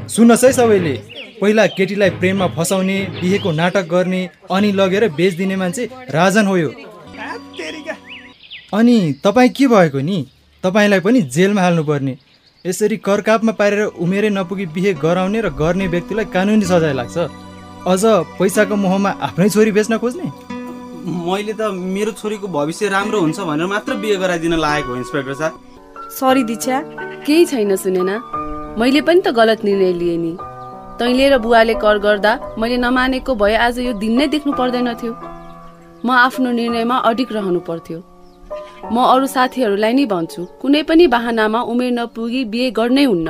सुन्नुहोस् 0.07 0.43
है 0.43 0.51
सबैले। 0.53 0.93
पहिला 1.41 1.65
केटीलाई 1.77 2.09
प्रेममा 2.19 2.47
फसाउने 2.57 2.97
बिहेको 3.21 3.51
नाटक 3.51 3.85
गर्ने 3.87 4.21
अनि 4.51 4.71
लगेर 4.71 5.07
बेचिदिने 5.17 5.55
मान्छे 5.55 5.83
राजन 6.11 6.45
हो 6.47 6.57
यो। 6.57 6.71
अनि 8.73 8.97
तपाईँ 9.23 9.49
के 9.49 9.67
भएको 9.67 9.99
नि? 9.99 10.17
तपाईँलाई 10.63 10.99
पनि 10.99 11.21
जेलमा 11.35 11.61
हाल्नुपर्ने। 11.61 12.13
यसरी 12.65 12.97
करकापमा 12.97 13.51
पारेर 13.59 13.81
उमेरै 14.03 14.29
नपुगी 14.29 14.65
बिहे 14.75 14.93
गराउने 15.03 15.41
र 15.41 15.49
गर्ने 15.61 15.87
व्यक्तिलाई 15.87 16.25
कानुनी 16.35 16.65
सजाय 16.65 16.93
लाग्छ। 16.93 17.17
अझ 17.87 18.03
पैसाको 18.39 18.75
मोहमा 18.75 19.09
आफ्नै 19.27 19.49
छोरी 19.49 19.71
बेच्न 19.71 19.97
खोज्ने? 19.97 20.27
मैले 21.25 21.53
त 21.53 21.71
मेरो 21.71 22.11
छोरीको 22.19 22.47
भविष्य 22.47 22.89
राम्रो 22.89 23.19
हुन्छ 23.21 23.39
भनेर 23.39 23.67
मात्र 23.73 23.95
बिहे 24.03 24.15
गराइदिन 24.19 24.53
लागेको 24.59 24.89
हो 24.89 24.95
इन्सपेक्टर 24.95 25.33
साहब। 25.33 25.53
सरी 26.19 26.43
दीक्षा 26.43 26.81
केही 27.25 27.45
छैन 27.45 27.75
सुनेना। 27.75 28.15
मैले 28.79 29.01
पनि 29.07 29.21
त 29.25 29.31
गलत 29.31 29.63
निर्णय 29.63 29.93
लिएँ 29.93 30.17
नि। 30.17 30.33
तैँले 30.99 31.27
र 31.29 31.37
बुवाले 31.39 31.73
कर 31.79 31.97
गर्दा 32.03 32.31
मैले 32.59 32.77
नमानेको 32.77 33.35
भए 33.35 33.55
आज 33.65 33.79
यो 33.79 33.93
दिन 33.99 34.13
नै 34.19 34.27
देख्नु 34.27 34.51
पर्दैन 34.53 34.93
थियो। 34.99 35.13
म 36.03 36.11
आफ्नो 36.11 36.51
निर्णयमा 36.51 36.97
अडिक 37.09 37.31
रहनु 37.31 37.59
पर्थ्यो। 37.63 37.99
म 38.91 38.95
अरू 39.07 39.27
साथीहरूलाई 39.31 39.93
नै 39.95 40.05
भन्छु 40.11 40.41
कुनै 40.61 40.83
पनि 40.83 41.07
बाहनामा 41.15 41.59
उमेर 41.71 41.91
नपुगी 41.95 42.43
बिहे 42.51 42.67
गर्नै 42.79 43.03
हुन्न। 43.03 43.29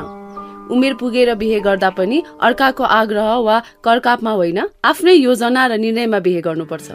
उमेर 0.74 0.94
पुगेर 0.98 1.34
बिहे 1.38 1.60
गर्दा 1.62 1.90
पनि 1.94 2.18
अर्काको 2.42 2.84
आग्रह 3.00 3.30
वा 3.46 3.62
करकापमा 3.86 4.32
होइन 4.42 4.60
आफ्नै 4.86 5.14
योजना 5.14 5.62
र 5.68 5.78
निर्णयमा 5.86 6.20
बिहे 6.26 6.42
गर्नुपर्छ। 6.42 6.88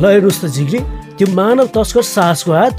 ल 0.00 0.08
हेर्नुहोस् 0.08 0.40
त 0.40 0.46
झिग्री 0.48 0.78
त्यो 1.20 1.26
मानव 1.36 1.66
तस्कर 1.76 2.02
साहसको 2.02 2.52
हात 2.52 2.76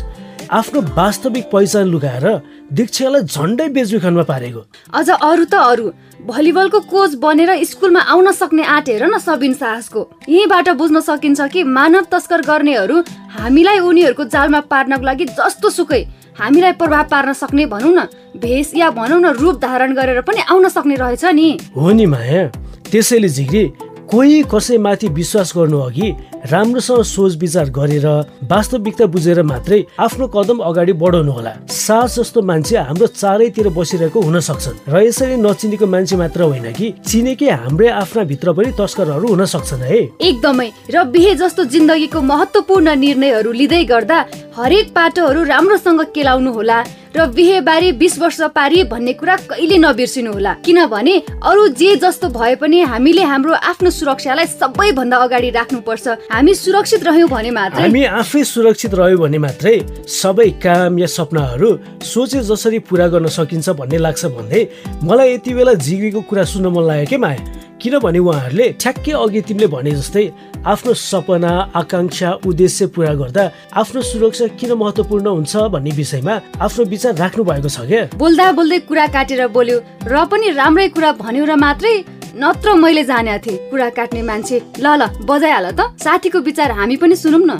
आफ्नो 0.50 0.82
वास्तविक 0.98 1.46
पहिचान 1.52 1.86
लुकाएर 1.88 2.26
दीक्षालाई 2.74 3.22
झन्डै 3.30 3.68
बेचबिखनमा 3.78 4.24
पारेको। 4.26 4.62
अझ 4.90 5.10
अरू 5.22 5.46
त 5.46 5.54
अरू। 5.54 5.86
भलिबलको 6.26 6.80
कोच 6.90 7.16
बनेर 7.22 7.52
स्कुलमा 7.64 8.02
आउन 8.10 8.32
सक्ने 8.32 8.64
आँट 8.66 8.90
हेर 8.90 9.04
न 9.06 9.18
सबिन 9.22 9.54
साहसको। 9.54 10.02
यहीँबाट 10.30 10.70
बुझ्न 10.82 11.00
सकिन्छ 11.00 11.42
कि 11.54 11.64
मानव 11.64 12.10
तस्कर 12.10 12.42
गर्नेहरू 12.42 12.98
हामीलाई 13.38 13.80
उनीहरूको 13.80 14.24
जालमा 14.26 14.60
पार्नको 14.66 15.06
लागि 15.06 15.26
जस्तो 15.38 15.70
सुकै। 15.70 16.02
हामीलाई 16.42 16.74
प्रभाव 16.74 17.06
पार्न 17.06 17.34
सक्ने 17.38 17.66
भनौँ 17.70 17.94
न 17.94 18.00
भेष 18.42 18.74
या 18.76 18.90
भनौँ 18.98 19.22
न 19.22 19.38
रूप 19.38 19.62
धारण 19.62 19.94
गरेर 19.94 20.22
पनि 20.26 20.42
आउन 20.50 20.68
सक्ने 20.74 20.96
रहेछ 20.96 21.26
नि। 21.38 21.50
हो 21.78 21.92
नि 21.92 22.06
माया। 22.10 22.44
त्यसैले 22.90 23.30
झिग्री 23.30 23.64
कोही 24.12 24.42
कसैमाथि 24.52 25.08
विश्वास 25.08 25.52
गर्नु 25.56 25.78
अघि 25.80 26.10
राम्रोसँग 26.52 27.02
सोच 27.08 27.36
विचार 27.40 27.70
गरेर 27.72 28.08
वास्तविकता 28.52 29.06
बुझेर 29.08 29.42
मात्रै 29.42 29.80
आफ्नो 30.04 30.28
कदम 30.36 30.60
अगाडि 30.60 30.94
बढाउनु 31.00 31.32
होला। 31.32 31.54
सास 31.72 32.20
जस्तो 32.20 32.42
मान्छे 32.42 32.78
हाम्रो 32.78 33.08
चारैतिर 33.08 33.70
बसिरहेको 33.72 34.20
हुन 34.20 34.40
सक्छन् 34.44 34.92
र 34.92 35.04
यसरी 35.08 35.36
नचिनेको 35.40 35.86
मान्छे 35.88 36.16
मात्र 36.20 36.42
होइन 36.44 36.72
कि 36.76 36.92
चिनेकै 37.08 37.50
हाम्रै 37.56 37.88
आफ्ना 37.88 38.24
भित्र 38.28 38.52
पनि 38.52 38.72
तस्करहरू 38.76 39.28
हुन 39.32 39.46
सक्छन् 39.48 39.88
है। 39.88 40.00
एकदमै। 40.20 40.70
र 40.92 41.04
बिहे 41.08 41.36
जस्तो 41.40 41.64
जिन्दगीको 41.72 42.22
महत्त्वपूर्ण 42.22 42.96
निर्णयहरू 43.00 43.52
लिँदै 43.52 43.84
गर्दा 43.88 44.18
हरेक 44.58 44.92
पाटोहरू 44.92 45.44
राम्रोसँग 45.48 46.02
केलाउनु 46.12 46.52
होला 46.52 46.84
र 47.16 47.26
बिहे 47.28 47.60
बारे 47.62 47.92
बिस 47.92 48.20
वर्ष 48.20 48.40
पारी 48.56 48.84
भन्ने 48.88 49.14
कुरा 49.14 49.36
कहिले 49.48 49.78
नबिर्सिनु 49.78 50.32
होला। 50.32 50.54
किनभने 50.64 51.16
अरू 51.44 51.68
जे 51.76 51.96
जस्तो 51.96 52.28
भए 52.32 52.56
पनि 52.56 52.82
हामीले 52.88 53.24
हाम्रो 53.24 53.54
आफ्नो 53.72 53.90
सुरक्षालाई 54.02 54.46
सबैभन्दा 54.58 55.18
अगाडि 55.26 55.50
राख्नुपर्छ। 55.60 56.06
हामी 56.34 56.54
सुरक्षित 56.58 57.04
रह्यौँ 57.06 57.30
भने 57.30 57.52
मात्रै। 57.54 57.82
हामी 57.86 58.04
आफै 58.18 58.44
सुरक्षित 58.44 58.94
रह्यो 58.98 59.18
भने 59.24 59.38
मात्रै 59.46 59.76
सबै 60.10 60.50
काम 60.58 61.00
या 61.00 61.08
सपनाहरू 61.18 61.70
सोचे 62.02 62.40
जसरी 62.50 62.80
पुरा 62.90 63.08
गर्न 63.14 63.28
सकिन्छ 63.38 63.70
भन्ने 63.78 63.98
लाग्छ 64.06 64.26
भन्दै 64.38 64.62
मलाई 65.06 65.34
यति 65.34 65.52
बेला 65.54 65.74
जिग्रीको 65.86 66.22
कुरा 66.30 66.44
सुन्न 66.50 66.68
मन 66.74 66.84
लाग्यो 66.90 67.10
के 67.10 67.18
माया? 67.18 67.42
किनभने 67.82 68.20
उहाँहरूले 68.20 68.68
ठ्याक्कै 68.82 69.12
अघि 69.12 69.42
तिमीले 69.42 69.68
भने 69.74 69.92
जस्तै 69.98 70.26
आफ्नो 70.72 70.94
सपना 70.94 71.52
आकाङ्क्षा 71.82 72.30
उद्देश्य 72.46 72.86
पुरा 72.94 73.14
गर्दा 73.22 73.44
आफ्नो 73.82 74.02
सुरक्षा 74.02 74.48
किन 74.60 74.72
महत्त्वपूर्ण 74.82 75.28
हुन्छ 75.38 75.54
भन्ने 75.74 75.92
विषयमा 75.98 76.34
आफ्नो 76.62 76.86
विचार 76.94 77.14
राख्नु 77.18 77.44
भएको 77.50 77.70
छ 77.70 77.80
क्या? 77.90 78.02
बोल्दा 78.22 78.46
बोल्दै 78.58 78.80
कुरा 78.90 79.06
काटेर 79.18 79.42
बोल्यो 79.58 79.78
र 80.06 80.26
पनि 80.30 80.48
राम्रै 80.62 80.88
कुरा 80.94 81.12
भन्यो 81.26 81.44
र 81.50 81.54
मात्रै 81.66 81.94
नत्र 82.36 82.74
मैले 82.74 83.04
जानेको 83.04 83.40
थिएँ। 83.46 83.58
कुरा 83.70 83.90
काट्ने 83.90 84.22
मान्छे। 84.22 84.62
ल 84.80 84.88
ल 84.88 85.08
बजाइहाल 85.28 85.72
त। 85.72 85.82
साथीको 86.00 86.40
विचार 86.40 86.72
हामी 86.72 86.96
पनि 86.96 87.16
सुनौँ 87.16 87.42
न। 87.44 87.52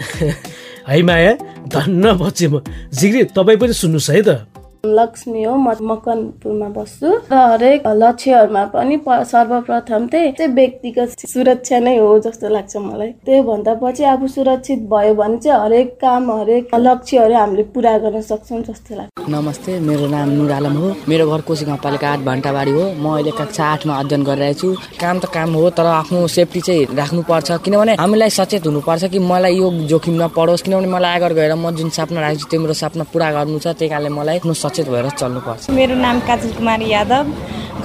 है 0.88 1.02
माया 1.02 1.32
धन्न 1.66 2.12
बच्चे 2.18 2.48
म। 2.48 2.62
जिग्री 2.94 3.24
तपाईँ 3.34 3.58
पनि 3.58 3.72
सुन्नुहोस् 3.72 4.10
है 4.10 4.22
त। 4.22 4.51
लक्ष्मी 4.86 5.42
हो 5.42 5.54
म 5.56 5.72
मकनपुरमा 5.80 6.68
बस्छु। 6.74 7.08
र 7.30 7.34
हरेक 7.34 7.86
लक्ष्यहरूमा 7.86 8.64
पनि 8.74 8.96
सर्वप्रथम 9.06 10.06
चाहिँ 10.10 10.46
व्यक्तिगत 10.58 11.22
सुरक्षा 11.22 11.78
नै 11.78 11.96
हो 11.98 12.18
जस्तो 12.18 12.48
लाग्छ 12.50 12.76
मलाई। 12.76 13.10
त्यो 13.22 13.42
भन्दा 13.46 13.74
पछि 13.78 14.04
आफू 14.04 14.26
सुरक्षित 14.26 14.80
भयो 14.90 15.14
भने 15.14 15.38
चाहिँ 15.38 15.60
हरेक 15.62 15.94
काम 16.02 16.30
हरेक 16.30 16.74
लक्ष्यहरू 16.74 17.34
हामीले 17.34 17.62
पुरा 17.70 17.96
गर्न 18.02 18.20
सक्छौँ 18.26 18.62
जस्तो 18.62 18.94
लाग्छ। 18.98 19.30
नमस्ते 19.30 19.78
मेरो 19.86 20.06
नाम 20.10 20.28
नुर 20.34 20.50
आलम 20.50 20.74
हो। 20.74 20.88
मेरो 21.08 21.30
घर 21.30 21.40
कोशी 21.46 21.64
गाउँपालिका 21.64 22.08
आठ 22.12 22.20
भन्टाबारी 22.26 22.70
हो। 22.74 22.82
म 22.98 23.06
अहिले 23.14 23.30
कक्षा 23.38 23.64
आठमा 23.64 23.94
अध्ययन 24.02 24.22
गरिरहेको 24.26 24.58
छु। 24.58 24.98
काम 24.98 25.18
त 25.22 25.30
काम 25.30 25.54
हो 25.54 25.70
तर 25.78 25.86
आफ्नो 26.02 26.26
सेफ्टी 26.26 26.60
चाहिँ 26.60 26.86
राख्नुपर्छ। 26.90 27.50
किनभने 27.62 27.94
हामीलाई 28.02 28.30
सचेत 28.34 28.66
हुनुपर्छ 28.66 29.04
कि 29.14 29.18
मलाई 29.30 29.54
यो 29.62 29.70
जोखिम 29.86 30.14
नपरोस् 30.22 30.62
किनभने 30.66 30.90
मलाई 30.90 31.14
अगाडि 31.22 31.34
गएर 31.38 31.54
म 31.54 31.70
जुन 31.70 31.88
सपना 31.94 32.20
राखेको 32.20 32.42
छु 32.42 32.50
त्यो 32.50 32.60
मेरो 32.60 32.74
सपना 32.82 33.04
पुरा 33.14 33.30
गर्नु 33.30 33.58
छ। 33.62 33.78
त्यही 33.78 33.90
कारणले 33.94 34.10
मलाई 34.10 34.38
सचेत 34.72 34.88
भएर 34.88 35.08
चल्नुपर्छ। 35.20 35.70
मेरो 35.76 35.94
नाम 36.00 36.20
काजल 36.24 36.52
कुमारी 36.56 36.88
यादव 36.88 37.24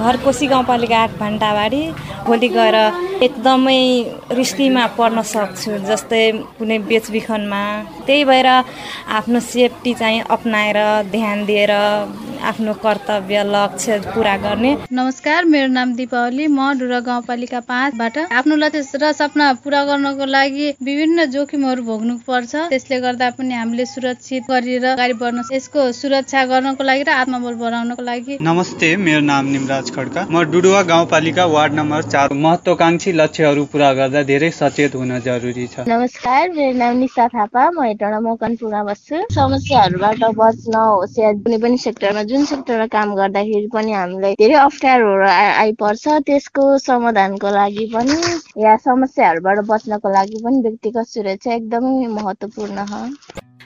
घर 0.00 0.16
कोशी 0.24 0.46
गाउँपालिका 0.48 0.96
आठ 0.96 1.12
भण्डाबारी 1.20 1.82
भोलि 2.24 2.48
गएर 2.48 2.76
एकदमै 3.28 3.80
रिस्कीमा 4.32 4.84
पर्न 4.96 5.20
सक्छु 5.20 5.70
जस्तै 5.84 6.24
कुनै 6.56 6.78
बेचबिखनमा। 6.88 7.62
त्यही 8.06 8.24
भएर 8.24 8.48
आफ्नो 9.18 9.40
सेफ्टी 9.52 9.92
चाहिँ 10.00 10.20
अप्नाएर 10.32 10.78
ध्यान 11.12 11.44
दिएर 11.44 11.72
आफ्नो 12.40 12.72
कर्तव्य 12.82 13.42
लक्ष्य 13.44 13.98
पुरा 14.14 14.36
गर्ने। 14.38 14.70
नमस्कार 14.92 15.44
मेरो 15.44 15.68
नाम 15.72 15.94
दिपावली। 15.94 16.46
म 16.48 16.72
डुरा 16.78 17.00
गाउँपालिका 17.00 17.60
पाँचबाट। 17.60 18.18
आफ्नो 18.30 18.56
लक्ष्य 18.56 18.98
र 19.02 19.12
सपना 19.12 19.52
पुरा 19.64 19.84
गर्नको 19.84 20.24
लागि 20.26 20.68
विभिन्न 20.80 21.24
जोखिमहरू 21.34 21.82
भोग्नु 21.82 22.14
पर्छ 22.26 22.54
त्यसले 22.70 23.00
गर्दा 23.00 23.30
पनि 23.38 23.54
हामीले 23.54 23.86
सुरक्षित 23.86 24.42
गरेर 24.50 24.84
अगाडि 24.86 25.14
बढ्न 25.18 25.42
यसको 25.52 25.80
सुरक्षा 25.92 26.44
गर्नको 26.46 26.84
लागि 26.84 27.02
र 27.02 27.10
आत्मबल 27.18 27.54
बढाउनको 27.58 28.02
लागि। 28.02 28.38
नमस्ते 28.40 28.94
मेरो 28.98 29.20
नाम 29.26 29.46
निमराज 29.52 29.90
खड्का। 29.96 30.26
म 30.30 30.42
डुडुवा 30.52 30.82
गाउँपालिका 30.92 31.44
वार्ड 31.48 31.72
नम्बर 31.74 32.02
चार। 32.08 32.32
महत्वाकांक्षी 32.34 33.12
लक्ष्यहरू 33.12 33.64
पुरा 33.72 33.92
गर्दा 33.98 34.22
धेरै 34.30 34.50
सचेत 34.52 34.94
हुन 34.94 35.18
जरुरी 35.20 35.66
छ। 35.66 35.88
नमस्कार 35.88 36.48
मेरो 36.50 36.76
नाम 36.78 36.96
निशा 36.98 37.26
थापा। 37.28 37.68
म 37.70 37.82
हेटौँडा 37.82 38.20
मकनपुरमा 38.20 38.82
बस्छु। 38.84 39.16
समस्याहरूबाट 39.34 40.22
बच्न 40.38 40.74
होस् 40.76 41.18
या 41.18 41.32
कुनै 41.44 41.58
पनि 41.58 41.78
सेक्टरमा 41.78 42.22
जुन 42.30 42.44
सेक्टरमा 42.44 42.86
काम 42.92 43.14
गर्दाखेरि 43.16 43.68
पनि 43.72 43.92
हामीलाई 43.92 44.34
धेरै 44.38 44.56
अप्ठ्यारोहरू 44.60 45.28
आइपर्छ। 45.34 46.16
त्यसको 46.26 46.66
समाधानको 46.84 47.54
लागि 47.56 47.86
पनि 47.92 48.18
या 48.64 48.76
समस्याहरूबाट 48.84 49.64
बच्नको 49.70 50.12
लागि 50.12 50.42
पनि 50.44 50.62
व्यक्तिगत 50.62 51.14
सुरक्षा 51.14 51.54
एकदमै 51.54 52.12
महत्त्वपूर्ण 52.14 52.88
हो। 52.92 53.02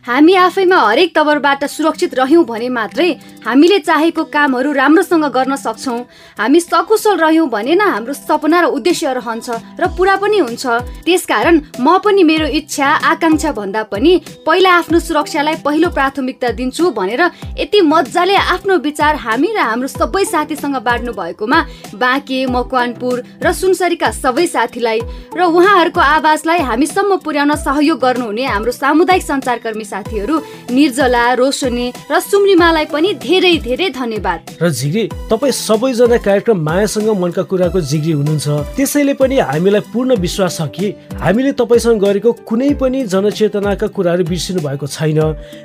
हामी 0.07 0.35
आफैमा 0.35 0.77
हरेक 0.79 1.15
तवरबाट 1.15 1.65
सुरक्षित 1.71 2.15
रह्यौँ 2.15 2.45
भने 2.45 2.69
मात्रै 2.69 3.11
हामीले 3.47 3.79
चाहेको 3.79 4.23
कामहरू 4.35 4.73
राम्रोसँग 4.73 5.25
गर्न 5.31 5.55
सक्छौँ। 5.57 5.99
हामी 6.39 6.61
सकुशल 6.61 7.17
रह्यौँ 7.19 7.47
भने 7.49 7.75
न 7.75 7.87
हाम्रो 7.87 8.13
सपना 8.13 8.61
र 8.61 8.67
उद्देश्य 8.75 9.13
रहन्छ 9.15 9.79
र 9.79 9.87
पुरा 9.95 10.17
पनि 10.19 10.39
हुन्छ। 10.39 10.67
त्यसकारण 11.07 11.61
म 11.79 11.99
पनि 12.03 12.23
मेरो 12.27 12.47
इच्छा 12.51 12.89
आकाङ्क्षा 13.15 13.53
भन्दा 13.55 13.83
पनि 13.95 14.13
पहिला 14.43 14.71
आफ्नो 14.75 14.99
सुरक्षालाई 14.99 15.63
पहिलो 15.63 15.89
प्राथमिकता 15.95 16.51
दिन्छु 16.59 16.91
भनेर 16.99 17.23
यति 17.63 17.81
मजाले 17.87 18.35
आफ्नो 18.59 18.79
विचार 18.83 19.15
हामी 19.23 19.55
र 19.55 19.59
हाम्रो 19.63 19.87
सबै 19.87 20.25
साथीसँग 20.27 20.77
बाँड्नु 20.83 21.13
भएकोमा 21.15 21.61
बाँके 21.95 22.41
मकवानपुर 22.51 23.23
र 23.39 23.53
सुनसरीका 23.55 24.11
सबै 24.19 24.47
साथीलाई 24.51 24.99
र 25.39 25.41
उहाँहरूको 25.47 26.01
आवाजलाई 26.19 26.59
हामीसम्म 26.67 27.23
पुर्याउन 27.23 27.55
सहयोग 27.55 27.99
गर्नुहुने 28.03 28.45
हाम्रो 28.51 28.73
सामुदायिक 28.83 29.23
सञ्चारकर्मी 29.23 29.91
साथीहरू 29.93 30.37
निर्जला 30.73 31.25
रोशनी 31.41 31.87
र 32.11 32.21
सुम्रिमालाई 32.21 32.87
पनि 32.93 33.13
धेरै 33.21 33.55
धेरै 33.61 33.89
धन्यवाद। 33.93 34.39
र 34.63 34.71
झिग्री 34.71 35.05
तपाईँ 35.31 35.53
सबैजना 35.53 36.17
कार्यक्रम 36.27 36.59
मायासँग 36.63 37.09
मनका 37.23 37.43
कुराको 37.51 37.81
जिग्री 37.81 38.13
हुनुहुन्छ। 38.13 38.49
त्यसैले 38.77 39.15
पनि 39.21 39.39
हामीलाई 39.53 39.83
पूर्ण 39.93 40.17
विश्वास 40.17 40.57
छ 40.57 40.69
कि 40.75 40.87
हामीले 41.21 41.53
तपाईँसँग 41.61 42.01
गरेको 42.01 42.31
कुनै 42.49 42.73
पनि 42.81 43.05
जनचेतनाका 43.13 43.87
कुराहरू 43.97 44.25
बिर्सिनु 44.25 44.61
भएको 44.61 44.87
छैन 44.87 45.21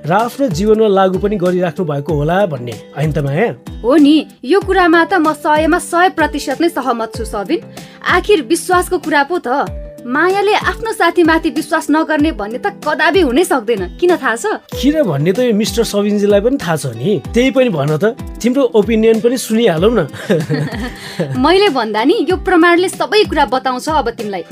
र 0.05 0.11
आफ्नो 0.11 0.47
जीवनमा 0.57 0.87
लागू 0.87 1.17
पनि 1.23 1.35
गरिराख्नु 1.37 1.83
भएको 1.85 2.11
होला 2.13 2.37
भन्ने। 2.51 2.75
होइन 2.95 3.11
त 3.11 3.17
माया? 3.23 3.47
हो 3.83 3.95
नि 3.95 4.15
यो 4.43 4.59
कुरामा 4.59 5.01
त 5.05 5.13
म 5.23 5.33
सयमा 5.35 5.79
सय 5.79 6.09
प्रतिशत 6.17 6.61
नै 6.61 6.69
सहमत 6.69 7.09
छु 7.15 7.25
सबिन। 7.25 7.59
आखिर 8.15 8.41
विश्वासको 8.47 8.97
कुरा 8.99 9.23
पो 9.29 9.37
त। 9.39 9.86
मायाले 10.07 10.53
आफ्नो 10.71 10.91
साथीमाथि 10.93 11.49
विश्वास 11.49 11.87
नगर्ने 11.91 12.31
भन्ने 12.39 12.59
त 12.63 12.71
कदापि 12.79 13.21
हुनै 13.27 13.43
सक्दैन। 13.43 13.99
किन 13.99 14.15
थाहा 14.15 14.35
छ? 14.39 14.45
किन 14.71 15.03
भन्ने 15.03 15.31
त 15.35 15.39
यो 15.43 15.53
मिस्टर 15.53 15.83
सबिनजीलाई 15.83 16.41
पनि 16.47 16.57
थाहा 16.63 16.75
छ 16.79 16.95
नि। 16.95 17.19
त्यही 17.35 17.51
पनि 17.51 17.69
भन 17.75 17.91
त। 17.99 18.15
तिम्रो 18.39 18.63
ओपिनियन 18.71 19.19
पनि 19.19 19.35
सुनिहालौ 19.35 19.89
न। 19.91 20.07
मैले 21.43 21.69
भन्दा 21.75 22.03
नि 22.07 22.15
यो 22.23 22.35
प्रमाणले 22.39 22.89
सबै 22.89 23.23
कुरा 23.27 23.45
बताउँछ 23.51 23.89
अब 23.99 24.09
तिमीलाई। 24.15 24.43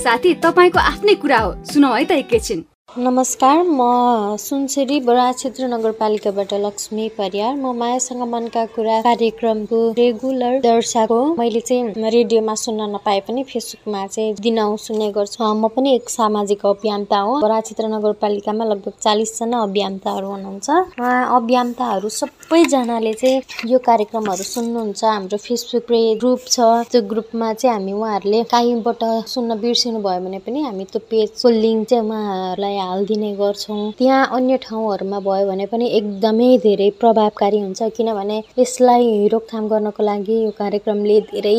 साथी 0.00 0.34
तपाईँको 0.40 0.78
आफ्नै 0.80 1.14
कुरा 1.20 1.38
हो। 1.38 1.50
सुनौ 1.68 1.92
है 1.92 2.04
त 2.08 2.24
एकैछिन। 2.24 2.73
नमस्कार 2.88 3.62
म 3.66 4.36
सुनसरी 4.38 4.98
बडा 5.04 5.30
क्षेत्र 5.32 5.66
नगरपालिकाबाट 5.68 6.52
लक्ष्मी 6.54 7.08
परियार। 7.18 7.54
म 7.54 7.72
मायासँग 7.78 8.22
मनका 8.32 8.64
कुरा 8.74 9.00
कार्यक्रमको 9.02 9.78
रेगुलर 9.98 10.58
दर्शक 10.62 11.06
हो। 11.10 11.34
मैले 11.38 11.60
चाहिँ 11.60 12.10
रेडियोमा 12.14 12.54
सुन्न 12.54 12.86
नपाए 12.94 13.20
पनि 13.28 13.42
फेसबुकमा 13.44 14.06
चाहिँ 14.06 14.34
दिनाउ 14.40 14.76
सुन्ने 14.78 15.10
गर्छु। 15.10 15.42
म 15.42 15.68
पनि 15.74 15.94
एक 15.94 16.10
सामाजिक 16.10 16.66
अभियन्ता 16.66 17.18
हो। 17.18 17.40
बडा 17.42 17.60
क्षेत्र 17.60 17.88
नगरपालिकामा 17.94 18.64
लगभग 18.64 18.92
चालिसजना 19.02 19.62
अभियन्ताहरू 19.62 20.28
हुनुहुन्छ। 20.30 20.70
उहाँ 20.70 21.40
अभियन्ताहरू 21.40 22.08
सबैजनाले 22.20 23.12
चाहिँ 23.14 23.42
यो 23.72 23.78
कार्यक्रमहरू 23.90 24.44
सुन्नुहुन्छ। 24.54 25.04
हाम्रो 25.04 25.38
फेसबुक 25.48 25.90
ग्रुप 26.22 26.46
छ। 26.46 26.60
त्यो 26.94 27.02
ग्रुपमा 27.10 27.52
चाहिँ 27.58 27.74
हामी 27.74 27.92
उहाँहरूले 27.98 28.44
काहीँबाट 28.54 29.02
सुन्न 29.34 29.58
बिर्सिनु 29.66 29.98
भयो 30.06 30.20
भने 30.28 30.38
पनि 30.46 30.62
हामी 30.62 30.84
त्यो 30.94 31.02
पेजको 31.10 31.48
लिङ्क 31.50 31.88
चाहिँ 31.90 32.06
उहाँहरूलाई 32.06 32.73
हालिदिने 32.78 33.30
गर्छौँ। 33.36 33.92
त्यहाँ 33.98 34.28
अन्य 34.36 34.56
ठाउँहरूमा 34.64 35.18
भयो 35.20 35.46
भने 35.48 35.66
पनि 35.72 35.86
एकदमै 35.98 36.48
धेरै 36.64 36.88
प्रभावकारी 37.00 37.58
हुन्छ 37.60 37.82
किनभने 37.96 38.38
यसलाई 38.58 39.28
रोकथाम 39.32 39.68
गर्नको 39.68 40.02
लागि 40.02 40.36
यो 40.44 40.50
कार्यक्रमले 40.58 41.20
धेरै 41.30 41.54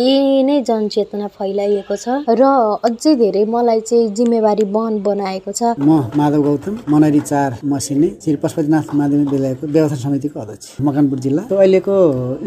नै 0.47 0.61
जनचेतना 0.69 1.27
फैलाइएको 1.37 1.95
छ 1.95 2.07
र 2.29 2.43
अझै 2.87 3.15
धेरै 3.15 3.43
मलाई 3.55 3.79
चाहिँ 3.89 4.07
जिम्मेवारी 4.17 4.65
बहन 4.75 4.93
बनाएको 5.03 5.51
छ। 5.51 5.75
म 5.79 6.11
माधव 6.15 6.41
गौतम 6.43 6.75
मनरी 6.89 7.19
चार 7.21 7.57
मसिने 7.65 8.09
श्री 8.23 8.35
पशुपतिनाथ 8.43 8.93
माध्यमिक 8.95 9.27
विद्यालयको 9.29 9.67
व्यवस्था 9.67 9.97
समितिको 10.03 10.39
अध्यक्ष 10.39 10.81
मकनपुर 10.81 11.19
जिल्ला। 11.25 11.41
अहिलेको 11.51 11.95